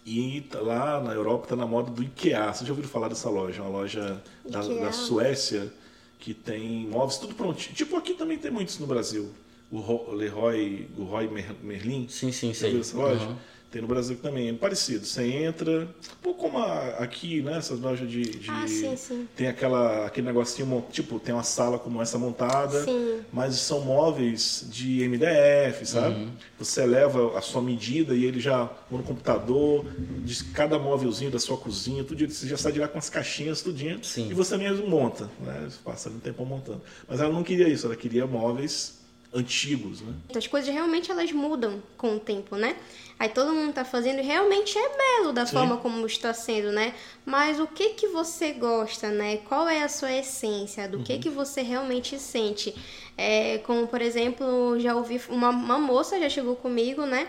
[0.05, 2.53] E tá lá na Europa está na moda do IKEA.
[2.53, 3.63] Você já ouviu falar dessa loja?
[3.63, 5.73] Uma loja da, da, Suécia
[6.19, 7.75] que tem móveis tudo prontinho.
[7.75, 9.31] Tipo aqui também tem muitos no Brasil.
[9.71, 11.29] O Leroy, o Roy
[11.63, 12.07] Merlin.
[12.09, 12.71] Sim, sim, sim.
[12.71, 13.27] Viu essa loja?
[13.27, 13.37] Uhum.
[13.75, 15.05] Tem no Brasil também, é parecido.
[15.05, 17.59] Você entra, um pouco como a, aqui, né?
[17.59, 18.23] Essas lojas de.
[18.23, 19.29] de ah, sim, sim.
[19.35, 23.23] Tem aquela, aquele negocinho, tipo, tem uma sala como essa montada, sim.
[23.33, 26.15] mas são móveis de MDF, sabe?
[26.15, 26.31] Uhum.
[26.57, 29.85] Você leva a sua medida e ele já, no computador,
[30.25, 33.61] de cada móvelzinho da sua cozinha, tudo, você já sai de lá com as caixinhas,
[33.61, 34.31] tudinho, sim.
[34.31, 35.69] e você mesmo monta, né?
[35.83, 36.81] Passa um tempo montando.
[37.09, 39.03] Mas ela não queria isso, ela queria móveis
[39.35, 40.15] antigos, né?
[40.35, 42.77] As coisas realmente elas mudam com o tempo, né?
[43.19, 45.53] Aí todo mundo está fazendo e realmente é belo da Sim.
[45.53, 46.95] forma como está sendo, né?
[47.27, 49.39] Mas o que que você gosta, né?
[49.49, 50.89] Qual é a sua essência?
[50.89, 51.05] Do uhum.
[51.05, 52.75] que que você realmente sente?
[53.17, 57.27] É, como, por exemplo, já ouvi uma, uma moça já chegou comigo, né?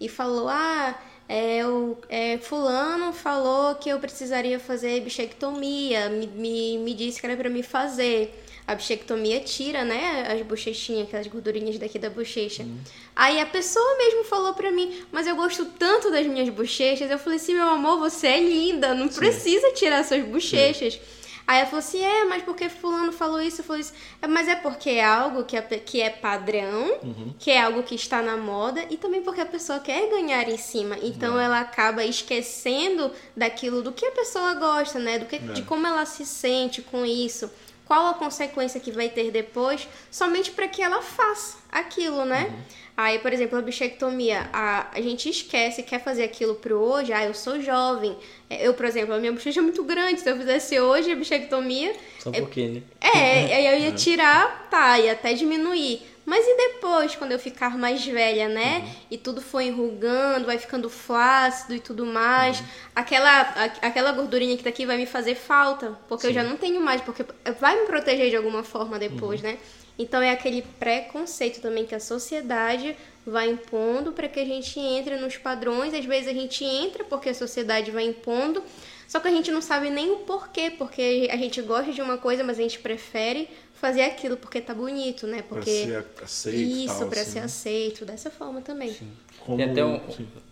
[0.00, 0.98] E falou, ah...
[1.26, 7.24] É, o, é, fulano falou que eu precisaria fazer bichectomia, me, me, me disse que
[7.24, 12.62] era para me fazer a bichectomia tira, né, as bochechinhas, aquelas gordurinhas daqui da bochecha.
[12.62, 12.78] Uhum.
[13.14, 17.10] Aí a pessoa mesmo falou pra mim, mas eu gosto tanto das minhas bochechas.
[17.10, 19.18] Eu falei assim, meu amor, você é linda, não Sim.
[19.18, 20.94] precisa tirar suas bochechas.
[20.94, 21.00] Sim.
[21.46, 23.92] Aí ela falou assim: é, mas porque Fulano falou isso, falou isso.
[24.22, 27.34] É, mas é porque é algo que é, que é padrão, uhum.
[27.38, 30.56] que é algo que está na moda, e também porque a pessoa quer ganhar em
[30.56, 30.96] cima.
[31.02, 31.44] Então é.
[31.44, 35.18] ela acaba esquecendo daquilo do que a pessoa gosta, né?
[35.18, 35.64] Do que, de é.
[35.64, 37.50] como ela se sente com isso
[37.84, 42.46] qual a consequência que vai ter depois, somente para que ela faça aquilo, né?
[42.50, 42.84] Uhum.
[42.96, 47.24] Aí, por exemplo, a bichectomia, a, a gente esquece, quer fazer aquilo pro hoje, ah,
[47.24, 48.16] eu sou jovem.
[48.48, 51.16] É, eu, por exemplo, a minha bochecha é muito grande, se eu fizesse hoje a
[51.16, 51.92] bichectomia...
[52.20, 52.82] Só um é, pouquinho, né?
[53.00, 53.92] É, eu ia é.
[53.92, 56.02] tirar, tá, ia até diminuir.
[56.26, 58.78] Mas e depois, quando eu ficar mais velha, né?
[58.78, 58.94] Uhum.
[59.10, 62.60] E tudo foi enrugando, vai ficando flácido e tudo mais.
[62.60, 62.66] Uhum.
[62.94, 66.28] Aquela, a, aquela gordurinha que tá aqui vai me fazer falta, porque Sim.
[66.28, 67.24] eu já não tenho mais, porque
[67.60, 69.48] vai me proteger de alguma forma depois, uhum.
[69.48, 69.58] né?
[69.98, 72.96] Então é aquele preconceito também que a sociedade
[73.26, 75.94] vai impondo para que a gente entre nos padrões.
[75.94, 78.62] Às vezes a gente entra porque a sociedade vai impondo,
[79.06, 82.18] só que a gente não sabe nem o porquê, porque a gente gosta de uma
[82.18, 83.48] coisa, mas a gente prefere
[83.84, 85.44] fazer aquilo porque tá bonito, né?
[85.46, 87.30] Porque pra ser aceito, isso, tal, para assim.
[87.32, 88.96] ser aceito dessa forma também.
[89.40, 89.58] Como...
[89.58, 90.00] Tem até um,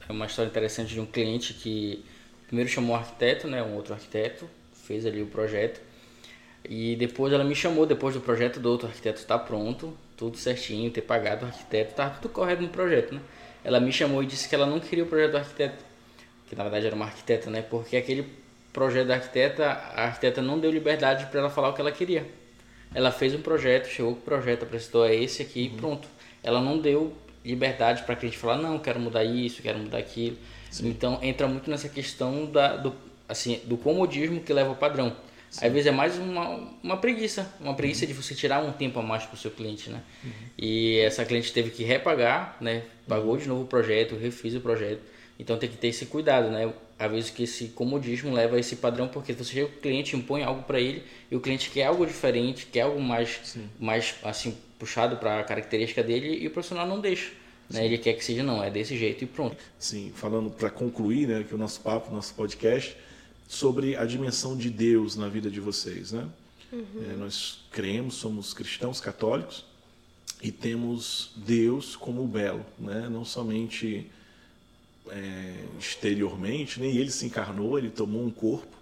[0.07, 2.05] é uma história interessante de um cliente que
[2.47, 3.63] primeiro chamou um arquiteto, né?
[3.63, 4.47] Um outro arquiteto
[4.85, 5.81] fez ali o projeto
[6.63, 10.37] e depois ela me chamou depois do projeto do outro arquiteto estar tá pronto, tudo
[10.37, 13.23] certinho, ter pagado o arquiteto, tá tudo correto no projeto, né?
[13.65, 15.83] Ela me chamou e disse que ela não queria o projeto do arquiteto,
[16.51, 17.63] que na verdade era uma arquiteta, né?
[17.63, 18.27] Porque aquele
[18.75, 22.42] projeto da arquiteta, a arquiteta não deu liberdade para ela falar o que ela queria.
[22.95, 25.67] Ela fez um projeto, chegou com o projeto, apresentou a esse aqui uhum.
[25.67, 26.09] e pronto.
[26.43, 27.13] Ela não deu
[27.45, 30.37] liberdade para a gente falar, não, quero mudar isso, quero mudar aquilo.
[30.71, 30.89] Sim.
[30.89, 32.95] Então entra muito nessa questão da, do,
[33.29, 35.15] assim, do comodismo que leva ao padrão.
[35.51, 35.67] Sim.
[35.67, 38.09] Às vezes é mais uma, uma preguiça, uma preguiça uhum.
[38.09, 40.01] de você tirar um tempo a mais para o seu cliente, né?
[40.25, 40.31] Uhum.
[40.57, 42.83] E essa cliente teve que repagar, né?
[43.07, 43.39] Pagou uhum.
[43.39, 45.01] de novo o projeto, refez o projeto.
[45.39, 46.73] Então tem que ter esse cuidado, né?
[47.03, 50.45] Às vezes que esse comodismo leva a esse padrão, porque você chega o cliente, impõe
[50.45, 55.17] algo para ele e o cliente quer algo diferente, quer algo mais, mais assim, puxado
[55.17, 57.33] para a característica dele e o profissional não deixa.
[57.69, 57.85] Né?
[57.85, 59.57] Ele quer que seja, não, é desse jeito e pronto.
[59.81, 62.97] Sim, falando para concluir né, que o nosso papo, o nosso podcast,
[63.49, 66.13] sobre a dimensão de Deus na vida de vocês.
[66.13, 66.29] Né?
[66.73, 66.87] Uhum.
[67.11, 69.65] É, nós cremos, somos cristãos católicos
[70.41, 73.09] e temos Deus como o belo, né?
[73.11, 74.09] não somente
[75.13, 78.75] é, exteriormente, nem ele se encarnou, ele tomou um corpo.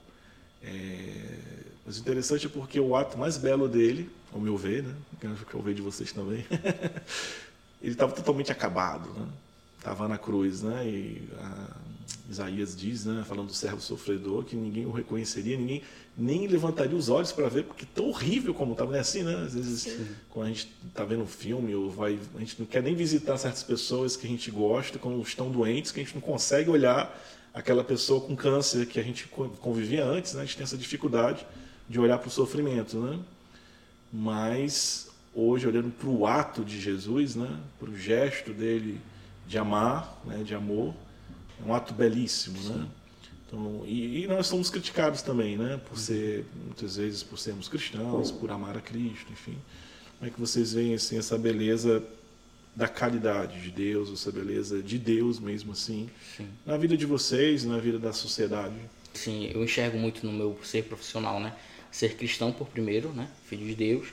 [0.62, 1.38] É,
[1.84, 5.54] mas o interessante é porque o ato mais belo dele, ao meu ver, né, que
[5.54, 6.46] eu vejo de vocês também,
[7.82, 9.26] ele estava totalmente acabado, né?
[9.76, 10.86] Estava na cruz, né?
[10.86, 11.76] E a,
[12.28, 15.82] Isaías diz, né, falando do servo sofredor, que ninguém o reconheceria, ninguém
[16.16, 18.96] nem levantaria os olhos para ver, porque tão horrível como estava.
[18.96, 19.34] É assim, né?
[19.44, 20.06] Às vezes, Sim.
[20.28, 23.36] quando a gente está vendo um filme, ou vai, a gente não quer nem visitar
[23.36, 27.18] certas pessoas que a gente gosta, quando estão doentes, que a gente não consegue olhar
[27.52, 30.42] aquela pessoa com câncer que a gente convivia antes, né?
[30.42, 31.44] A gente tem essa dificuldade
[31.88, 33.18] de olhar para o sofrimento, né?
[34.12, 37.58] Mas hoje, olhando para o ato de Jesus, né?
[37.78, 39.00] Para o gesto dele
[39.48, 40.42] de amar, né?
[40.44, 40.94] De amor,
[41.64, 42.62] é um ato belíssimo, né?
[42.62, 42.78] Sim.
[42.80, 42.86] né?
[43.46, 45.80] Então, e, e, nós somos criticados também, né?
[45.88, 49.58] Por ser, muitas vezes, por sermos cristãos, por amar a Cristo, enfim.
[50.18, 52.02] Como é que vocês veem assim, essa beleza
[52.76, 56.46] da caridade de Deus, essa beleza de Deus mesmo assim, Sim.
[56.64, 58.76] na vida de vocês, na vida da sociedade?
[59.12, 61.52] Sim, eu enxergo muito no meu ser profissional, né?
[61.90, 63.28] Ser cristão por primeiro, né?
[63.46, 64.08] Filho de Deus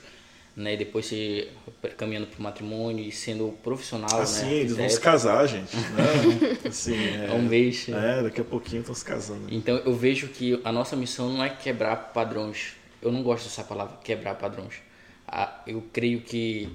[0.58, 0.76] né?
[0.76, 1.48] Depois se
[1.96, 4.52] caminhando para o matrimônio e sendo profissional, ah, né?
[4.52, 5.74] Eles vão se casar, gente.
[5.78, 6.58] Né?
[6.68, 7.88] assim, é, um mês.
[7.88, 9.46] É, daqui a pouquinho estão se casando.
[9.50, 12.74] Então eu vejo que a nossa missão não é quebrar padrões.
[13.00, 14.74] Eu não gosto dessa palavra, quebrar padrões.
[15.66, 16.68] Eu creio que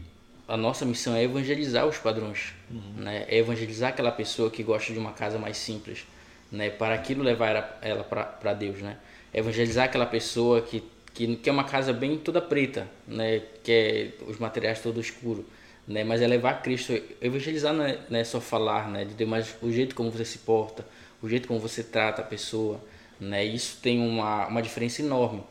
[0.48, 3.04] a nossa missão é evangelizar os padrões, uhum.
[3.04, 3.26] né?
[3.28, 6.06] É evangelizar aquela pessoa que gosta de uma casa mais simples,
[6.50, 6.70] né?
[6.70, 8.98] Para aquilo levar ela para Deus, né?
[9.34, 10.82] Evangelizar aquela pessoa que
[11.14, 13.42] que, que é uma casa bem toda preta, né?
[13.64, 15.46] Que é os materiais todo escuro,
[15.88, 16.04] né?
[16.04, 19.06] Mas é levar Cristo, evangelizar não é, não é só falar, né?
[19.06, 20.86] De mas o jeito como você se porta,
[21.22, 22.84] o jeito como você trata a pessoa,
[23.20, 23.46] né?
[23.46, 25.44] Isso tem uma, uma diferença enorme,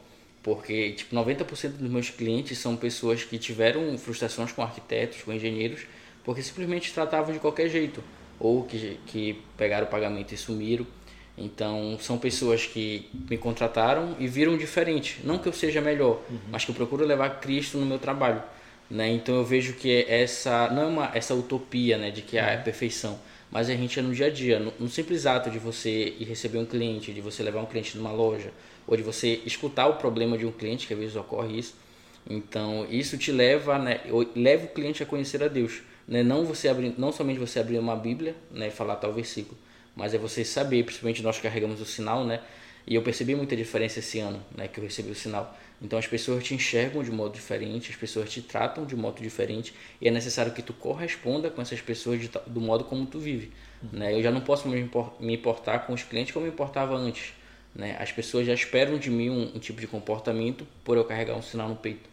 [0.42, 5.82] porque tipo 90% dos meus clientes são pessoas que tiveram frustrações com arquitetos, com engenheiros,
[6.24, 8.02] porque simplesmente tratavam de qualquer jeito,
[8.38, 10.86] ou que, que pegaram o pagamento e sumiram
[11.36, 15.20] então, são pessoas que me contrataram e viram diferente.
[15.24, 16.38] Não que eu seja melhor, uhum.
[16.50, 18.42] mas que eu procuro levar Cristo no meu trabalho.
[18.90, 19.10] Né?
[19.10, 22.56] Então, eu vejo que essa não é uma, essa utopia né, de que ah, é
[22.58, 22.62] uhum.
[22.62, 23.18] perfeição,
[23.50, 24.58] mas a gente é no dia a dia.
[24.58, 27.96] No, no, simples ato de você ir receber um cliente, de você levar um cliente
[27.96, 28.52] numa loja,
[28.86, 31.74] ou de você escutar o problema de um cliente, que às vezes ocorre isso.
[32.28, 34.00] Então, isso te leva, né,
[34.36, 35.80] leva o cliente a conhecer a Deus.
[36.06, 36.22] Né?
[36.22, 39.56] Não, você abrir, não somente você abrir uma Bíblia né, e falar tal versículo
[39.94, 42.40] mas é você saber, principalmente nós carregamos o sinal, né?
[42.86, 45.56] E eu percebi muita diferença esse ano, né, que eu recebi o sinal.
[45.80, 49.74] Então as pessoas te enxergam de modo diferente, as pessoas te tratam de modo diferente
[50.00, 53.52] e é necessário que tu corresponda com essas pessoas de, do modo como tu vive.
[53.82, 53.98] Uhum.
[53.98, 54.14] Né?
[54.14, 57.32] Eu já não posso me importar com os clientes como eu me importava antes.
[57.74, 57.96] Né?
[57.98, 61.42] As pessoas já esperam de mim um, um tipo de comportamento por eu carregar um
[61.42, 62.08] sinal no peito.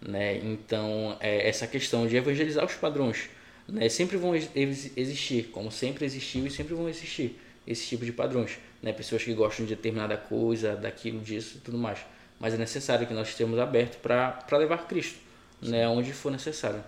[0.00, 0.36] Né?
[0.38, 3.30] Então, é essa questão de evangelizar os padrões
[3.68, 3.88] né?
[3.88, 8.58] sempre vão existir, como sempre existiu e sempre vão existir esse tipo de padrões.
[8.82, 8.92] Né?
[8.92, 11.98] Pessoas que gostam de determinada coisa, daquilo, disso e tudo mais.
[12.38, 15.18] Mas é necessário que nós estejamos abertos para levar Cristo,
[15.62, 15.88] né?
[15.88, 16.82] onde for necessário.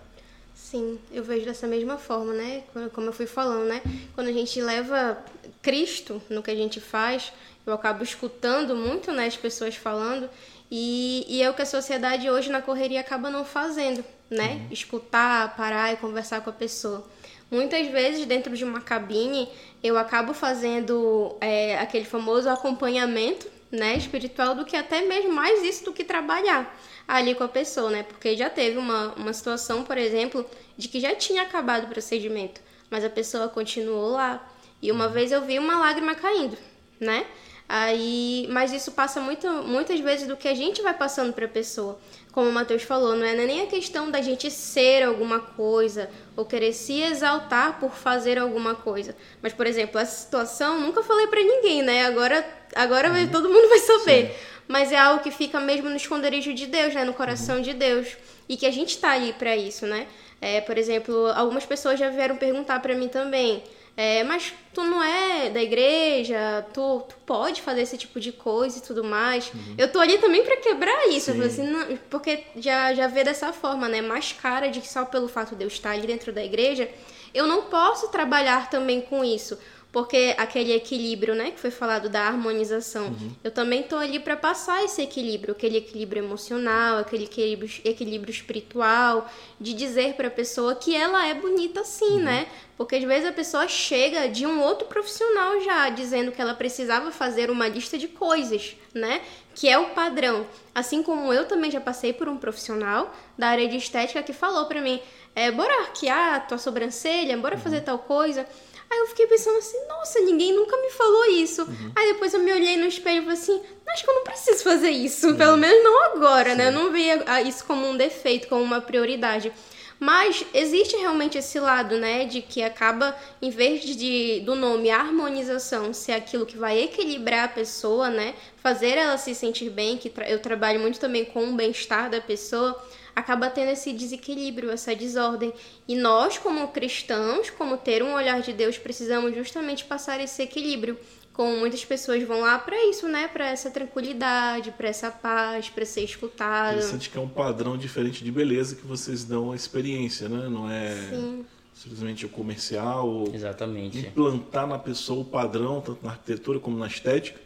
[0.53, 2.63] Sim, eu vejo dessa mesma forma, né?
[2.91, 3.81] Como eu fui falando, né?
[4.15, 5.23] Quando a gente leva
[5.61, 7.31] Cristo no que a gente faz,
[7.65, 10.29] eu acabo escutando muito, né, as pessoas falando,
[10.69, 14.53] e, e é o que a sociedade hoje na correria acaba não fazendo, né?
[14.53, 14.67] Uhum.
[14.71, 17.07] Escutar, parar e conversar com a pessoa.
[17.49, 19.47] Muitas vezes, dentro de uma cabine,
[19.81, 25.85] eu acabo fazendo é, aquele famoso acompanhamento né, espiritual do que até mesmo mais isso
[25.85, 26.73] do que trabalhar
[27.07, 28.03] ali com a pessoa, né?
[28.03, 30.45] Porque já teve uma, uma situação, por exemplo,
[30.77, 32.59] de que já tinha acabado o procedimento,
[32.89, 34.45] mas a pessoa continuou lá.
[34.81, 35.13] E uma uhum.
[35.13, 36.57] vez eu vi uma lágrima caindo,
[36.99, 37.25] né?
[37.69, 41.49] Aí, mas isso passa muito, muitas vezes do que a gente vai passando para a
[41.49, 41.99] pessoa.
[42.37, 46.45] Como o Matheus falou, não é nem a questão da gente ser alguma coisa ou
[46.45, 49.15] querer se exaltar por fazer alguma coisa.
[49.41, 52.05] Mas, por exemplo, essa situação nunca falei para ninguém, né?
[52.05, 53.27] Agora, agora uhum.
[53.29, 54.27] todo mundo vai saber.
[54.27, 54.35] Sim.
[54.67, 57.03] Mas é algo que fica mesmo no esconderijo de Deus, né?
[57.03, 57.61] No coração uhum.
[57.63, 58.15] de Deus.
[58.47, 60.05] E que a gente está ali para isso, né?
[60.39, 63.63] É, por exemplo, algumas pessoas já vieram perguntar para mim também.
[63.99, 68.77] É, mas tu não é da igreja, tu, tu pode fazer esse tipo de coisa
[68.77, 69.51] e tudo mais.
[69.51, 69.73] Uhum.
[69.75, 73.89] Eu tô ali também para quebrar isso, assim, não, porque já, já vê dessa forma,
[73.89, 73.99] né?
[73.99, 76.87] Mais cara de que só pelo fato de eu estar ali dentro da igreja,
[77.33, 79.57] eu não posso trabalhar também com isso
[79.97, 83.31] porque aquele equilíbrio, né, que foi falado da harmonização, uhum.
[83.43, 89.27] eu também tô ali para passar esse equilíbrio, aquele equilíbrio emocional, aquele equilíbrio, equilíbrio espiritual,
[89.59, 92.19] de dizer para a pessoa que ela é bonita sim, uhum.
[92.19, 92.47] né?
[92.77, 97.09] Porque às vezes a pessoa chega de um outro profissional já dizendo que ela precisava
[97.09, 99.21] fazer uma lista de coisas, né?
[99.55, 100.45] Que é o padrão.
[100.75, 104.67] Assim como eu também já passei por um profissional da área de estética que falou
[104.67, 105.01] para mim:
[105.35, 107.61] é, bora arquear tua sobrancelha, bora uhum.
[107.61, 108.45] fazer tal coisa.
[108.89, 111.63] Aí eu fiquei pensando assim, nossa, ninguém nunca me falou isso.
[111.63, 111.91] Uhum.
[111.95, 114.63] Aí depois eu me olhei no espelho e falei assim, acho que eu não preciso
[114.63, 115.35] fazer isso, uhum.
[115.35, 116.57] pelo menos não agora, Sim.
[116.57, 116.67] né?
[116.67, 119.51] Eu não via ah, isso como um defeito, como uma prioridade.
[119.99, 125.91] Mas existe realmente esse lado, né, de que acaba, em vez de do nome harmonização
[125.91, 130.29] ser aquilo que vai equilibrar a pessoa, né, fazer ela se sentir bem, que tra
[130.29, 132.79] eu trabalho muito também com o bem-estar da pessoa,
[133.17, 135.51] acaba tendo esse desequilíbrio, essa desordem.
[135.87, 140.99] E nós, como cristãos, como ter um olhar de Deus, precisamos justamente passar esse equilíbrio.
[141.33, 143.27] Como muitas pessoas vão lá para isso, né?
[143.27, 146.75] Para essa tranquilidade, para essa paz, para ser escutado.
[146.75, 150.47] Interessante que é um padrão diferente de beleza que vocês dão a experiência, né?
[150.47, 151.43] Não é Sim.
[151.73, 153.07] simplesmente o comercial.
[153.09, 153.97] Ou Exatamente.
[153.97, 157.39] Implantar na pessoa o padrão, tanto na arquitetura como na estética.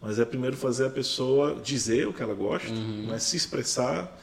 [0.00, 3.04] Mas é primeiro fazer a pessoa dizer o que ela gosta, uhum.
[3.08, 4.18] mas se expressar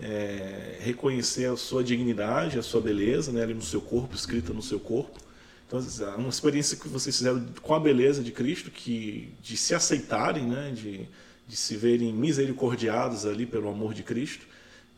[0.00, 4.62] é, reconhecer a sua dignidade, a sua beleza, né, ali no seu corpo, escrita no
[4.62, 5.18] seu corpo.
[5.66, 9.74] Então, é uma experiência que vocês fizeram com a beleza de Cristo, que de se
[9.74, 11.06] aceitarem, né, de,
[11.46, 14.46] de se verem misericordiados ali pelo amor de Cristo.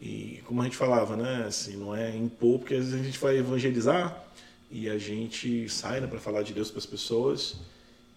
[0.00, 3.18] E como a gente falava, né, assim, não é impor, porque às vezes a gente
[3.18, 4.24] vai evangelizar
[4.70, 7.56] e a gente sai né, para falar de Deus para as pessoas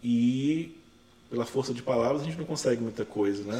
[0.01, 0.75] e
[1.29, 3.59] pela força de palavras a gente não consegue muita coisa, né?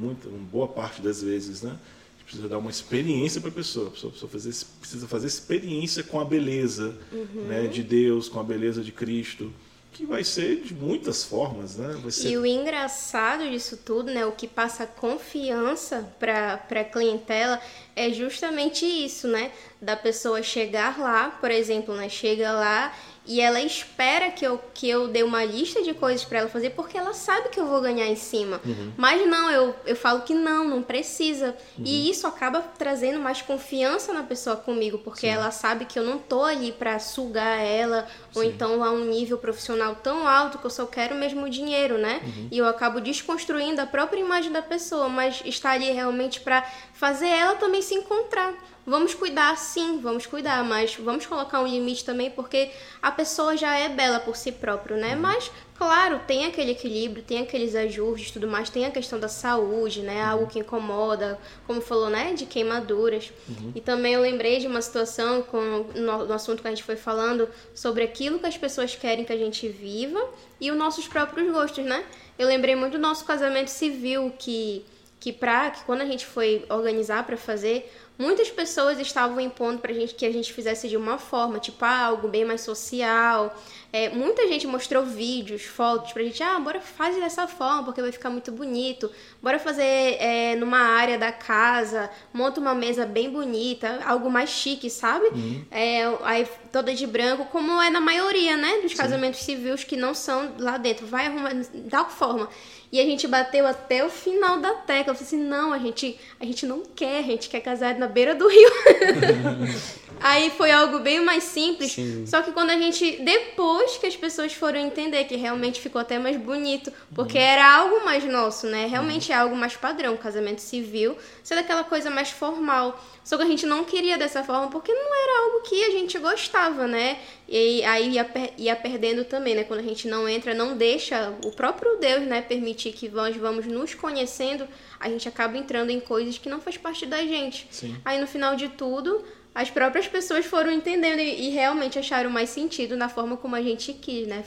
[0.00, 1.78] Muita, boa parte das vezes, né?
[2.26, 3.86] Precisa dar uma experiência para a pessoa.
[3.86, 7.42] A pessoa, fazer, precisa fazer experiência com a beleza uhum.
[7.42, 9.52] né, de Deus, com a beleza de Cristo,
[9.92, 11.98] que vai ser de muitas formas, né?
[12.10, 12.30] Ser...
[12.30, 17.60] E o engraçado disso tudo, né, o que passa confiança para a clientela
[17.94, 19.52] é justamente isso, né?
[19.80, 22.92] Da pessoa chegar lá, por exemplo, né, chega lá
[23.26, 26.70] e ela espera que eu, que eu dê uma lista de coisas para ela fazer
[26.70, 28.60] porque ela sabe que eu vou ganhar em cima.
[28.64, 28.92] Uhum.
[28.96, 31.56] Mas não, eu, eu falo que não, não precisa.
[31.76, 31.84] Uhum.
[31.84, 35.32] E isso acaba trazendo mais confiança na pessoa comigo, porque Sim.
[35.32, 38.02] ela sabe que eu não tô ali para sugar ela
[38.32, 38.38] Sim.
[38.38, 42.20] ou então a um nível profissional tão alto que eu só quero mesmo dinheiro, né?
[42.22, 42.48] Uhum.
[42.50, 47.28] E eu acabo desconstruindo a própria imagem da pessoa, mas está ali realmente para fazer
[47.28, 48.54] ela também se encontrar
[48.86, 52.70] vamos cuidar sim, vamos cuidar, mas vamos colocar um limite também, porque
[53.02, 55.16] a pessoa já é bela por si próprio, né?
[55.16, 60.00] Mas Claro, tem aquele equilíbrio, tem aqueles ajustes tudo mais, tem a questão da saúde,
[60.00, 60.22] né?
[60.22, 62.32] Algo que incomoda, como falou, né?
[62.32, 63.30] De queimaduras.
[63.46, 63.72] Uhum.
[63.74, 65.60] E também eu lembrei de uma situação com,
[65.94, 69.32] no, no, assunto que a gente foi falando sobre aquilo que as pessoas querem que
[69.32, 70.18] a gente viva
[70.58, 72.04] e os nossos próprios gostos, né?
[72.38, 74.82] Eu lembrei muito do nosso casamento civil, que,
[75.20, 79.92] que, pra, que quando a gente foi organizar para fazer, muitas pessoas estavam impondo pra
[79.92, 83.54] gente que a gente fizesse de uma forma, tipo, ah, algo bem mais social.
[83.92, 88.12] É, muita gente mostrou vídeos, fotos pra gente, ah, bora fazer dessa forma, porque vai
[88.12, 89.10] ficar muito bonito.
[89.40, 94.90] Bora fazer é, numa área da casa, monta uma mesa bem bonita, algo mais chique,
[94.90, 95.26] sabe?
[95.28, 95.64] Uhum.
[95.70, 98.98] É, aí toda de branco, como é na maioria, né, dos Sim.
[98.98, 101.06] casamentos civis que não são lá dentro.
[101.06, 102.48] Vai arrumar, da forma.
[102.92, 105.12] E a gente bateu até o final da tecla.
[105.12, 108.06] Eu falei assim, não, a gente, a gente não quer, a gente quer casar na
[108.06, 108.70] beira do rio.
[110.20, 111.92] Aí foi algo bem mais simples.
[111.92, 112.24] Sim.
[112.26, 113.22] Só que quando a gente.
[113.22, 116.92] Depois que as pessoas foram entender que realmente ficou até mais bonito.
[117.14, 117.44] Porque uhum.
[117.44, 118.86] era algo mais nosso, né?
[118.86, 119.36] Realmente uhum.
[119.36, 120.16] é algo mais padrão.
[120.16, 121.16] Casamento civil.
[121.42, 122.98] Ser daquela coisa mais formal.
[123.26, 126.16] Só que a gente não queria dessa forma porque não era algo que a gente
[126.18, 127.18] gostava, né?
[127.48, 129.64] E aí ia, ia perdendo também, né?
[129.64, 132.40] Quando a gente não entra, não deixa o próprio Deus, né?
[132.40, 134.68] Permitir que nós vamos nos conhecendo,
[135.00, 137.66] a gente acaba entrando em coisas que não faz parte da gente.
[137.70, 137.96] Sim.
[138.04, 139.24] Aí no final de tudo,
[139.56, 143.62] as próprias pessoas foram entendendo e, e, realmente acharam mais sentido na forma como a
[143.62, 144.44] gente quis, né?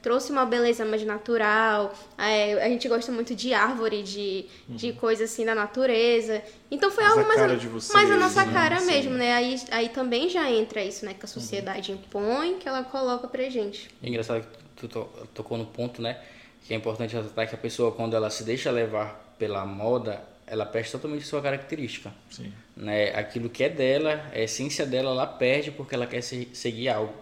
[0.00, 1.92] trouxe uma beleza mais natural.
[2.16, 4.76] É, a gente gosta muito de árvore, de, uhum.
[4.76, 6.42] de coisa assim da natureza.
[6.70, 8.52] Então foi mais algo mais, a, vocês, mais a nossa né?
[8.54, 8.86] cara Sim.
[8.86, 9.34] mesmo, né?
[9.34, 11.12] Aí, aí também já entra isso, né?
[11.12, 11.34] Que a uhum.
[11.34, 11.98] sociedade uhum.
[11.98, 13.90] impõe, que ela coloca pra gente.
[14.02, 14.42] É engraçado
[14.74, 16.18] que tu tocou no ponto, né?
[16.66, 20.66] Que é importante ressaltar que a pessoa, quando ela se deixa levar pela moda, ela
[20.66, 22.12] perde totalmente sua característica.
[22.28, 22.52] Sim.
[22.76, 23.10] Né?
[23.14, 27.14] Aquilo que é dela, a essência dela, ela perde porque ela quer seguir algo.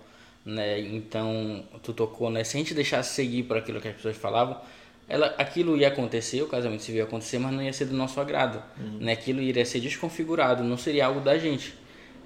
[0.44, 0.80] Né?
[0.80, 2.42] Então, tu tocou, né?
[2.42, 4.58] Se a gente deixasse seguir por aquilo que as pessoas falavam,
[5.06, 8.18] ela, aquilo ia acontecer, o casamento civil ia acontecer, mas não ia ser do nosso
[8.18, 8.62] agrado.
[8.80, 8.98] Uhum.
[9.00, 9.12] Né?
[9.12, 11.74] Aquilo iria ser desconfigurado, não seria algo da gente.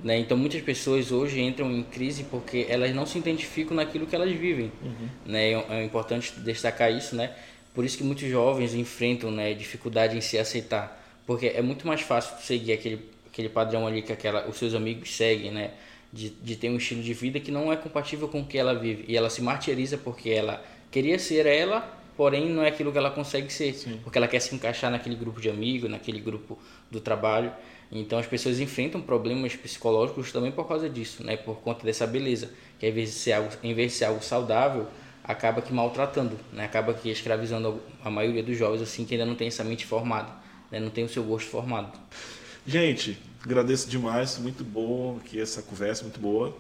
[0.04, 0.18] Né?
[0.18, 4.30] Então, muitas pessoas hoje entram em crise porque elas não se identificam naquilo que elas
[4.30, 4.70] vivem.
[4.82, 5.08] Uhum.
[5.26, 5.52] Né?
[5.52, 7.32] É, é importante destacar isso, né?
[7.74, 11.00] Por isso que muitos jovens enfrentam né, dificuldade em se aceitar.
[11.26, 15.14] Porque é muito mais fácil seguir aquele, aquele padrão ali que aquela, os seus amigos
[15.14, 15.70] seguem, né?
[16.12, 18.74] De, de ter um estilo de vida que não é compatível com o que ela
[18.74, 19.06] vive.
[19.08, 21.80] E ela se martiriza porque ela queria ser ela,
[22.16, 23.72] porém não é aquilo que ela consegue ser.
[23.74, 23.98] Sim.
[24.02, 26.58] Porque ela quer se encaixar naquele grupo de amigos, naquele grupo
[26.90, 27.50] do trabalho.
[27.90, 31.36] Então as pessoas enfrentam problemas psicológicos também por causa disso, né?
[31.36, 32.50] Por conta dessa beleza.
[32.78, 34.88] Que invés de ser algo, em vez de ser algo saudável,
[35.24, 36.64] acaba que maltratando, né?
[36.64, 40.32] acaba que escravizando a maioria dos jovens assim que ainda não tem essa mente formada,
[40.70, 40.80] né?
[40.80, 41.98] não tem o seu gosto formado.
[42.66, 46.56] Gente, agradeço demais, muito bom que essa conversa muito boa.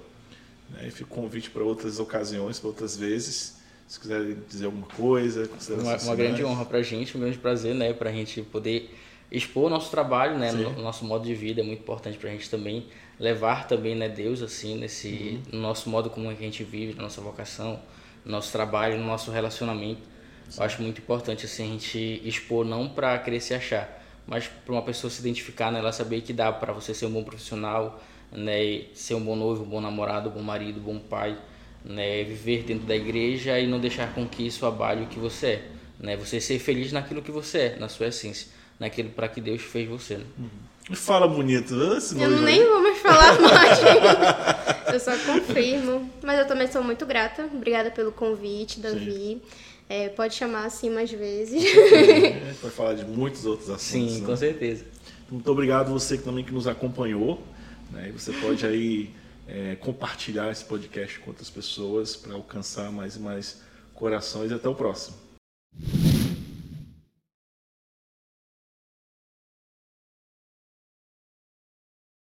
[0.72, 0.88] Né?
[0.88, 3.60] E fico convite para outras ocasiões, para outras vezes.
[3.86, 7.74] Se quiserem dizer alguma coisa, uma, uma grande honra para a gente, um grande prazer,
[7.74, 8.90] né, para a gente poder
[9.30, 12.32] expor o nosso trabalho, né, no, nosso modo de vida é muito importante para a
[12.32, 12.86] gente também
[13.20, 15.58] levar também, né, Deus assim nesse uhum.
[15.58, 17.78] no nosso modo como a gente vive, na nossa vocação,
[18.24, 20.02] no nosso trabalho, no nosso relacionamento.
[20.56, 24.72] Eu acho muito importante assim, a gente expor não para querer se achar, mas para
[24.72, 28.02] uma pessoa se identificar, né, ela saber que dá para você ser um bom profissional,
[28.30, 31.38] né, ser um bom noivo, um bom namorado, um bom marido, um bom pai,
[31.84, 35.46] né, viver dentro da igreja e não deixar com que isso abale o que você
[35.46, 35.68] é,
[35.98, 38.48] né, você ser feliz naquilo que você é, na sua essência,
[38.78, 40.18] naquilo para que Deus fez você.
[40.18, 40.26] Né?
[40.38, 40.48] Uhum.
[40.90, 41.74] Fala bonito.
[41.96, 43.78] Esse eu nem vou mais falar mais.
[44.92, 46.10] eu só confirmo.
[46.22, 47.48] Mas eu também sou muito grata.
[47.52, 49.40] Obrigada pelo convite, Davi.
[49.88, 51.62] É, pode chamar assim mais vezes.
[51.64, 54.12] É, pode falar de muitos outros assuntos.
[54.14, 54.26] Sim, né?
[54.26, 54.84] com certeza.
[55.30, 57.42] Muito obrigado você também que nos acompanhou.
[57.90, 58.08] Né?
[58.08, 59.10] E você pode aí
[59.46, 63.60] é, compartilhar esse podcast com outras pessoas para alcançar mais e mais
[63.94, 64.50] corações.
[64.50, 65.16] E até o próximo.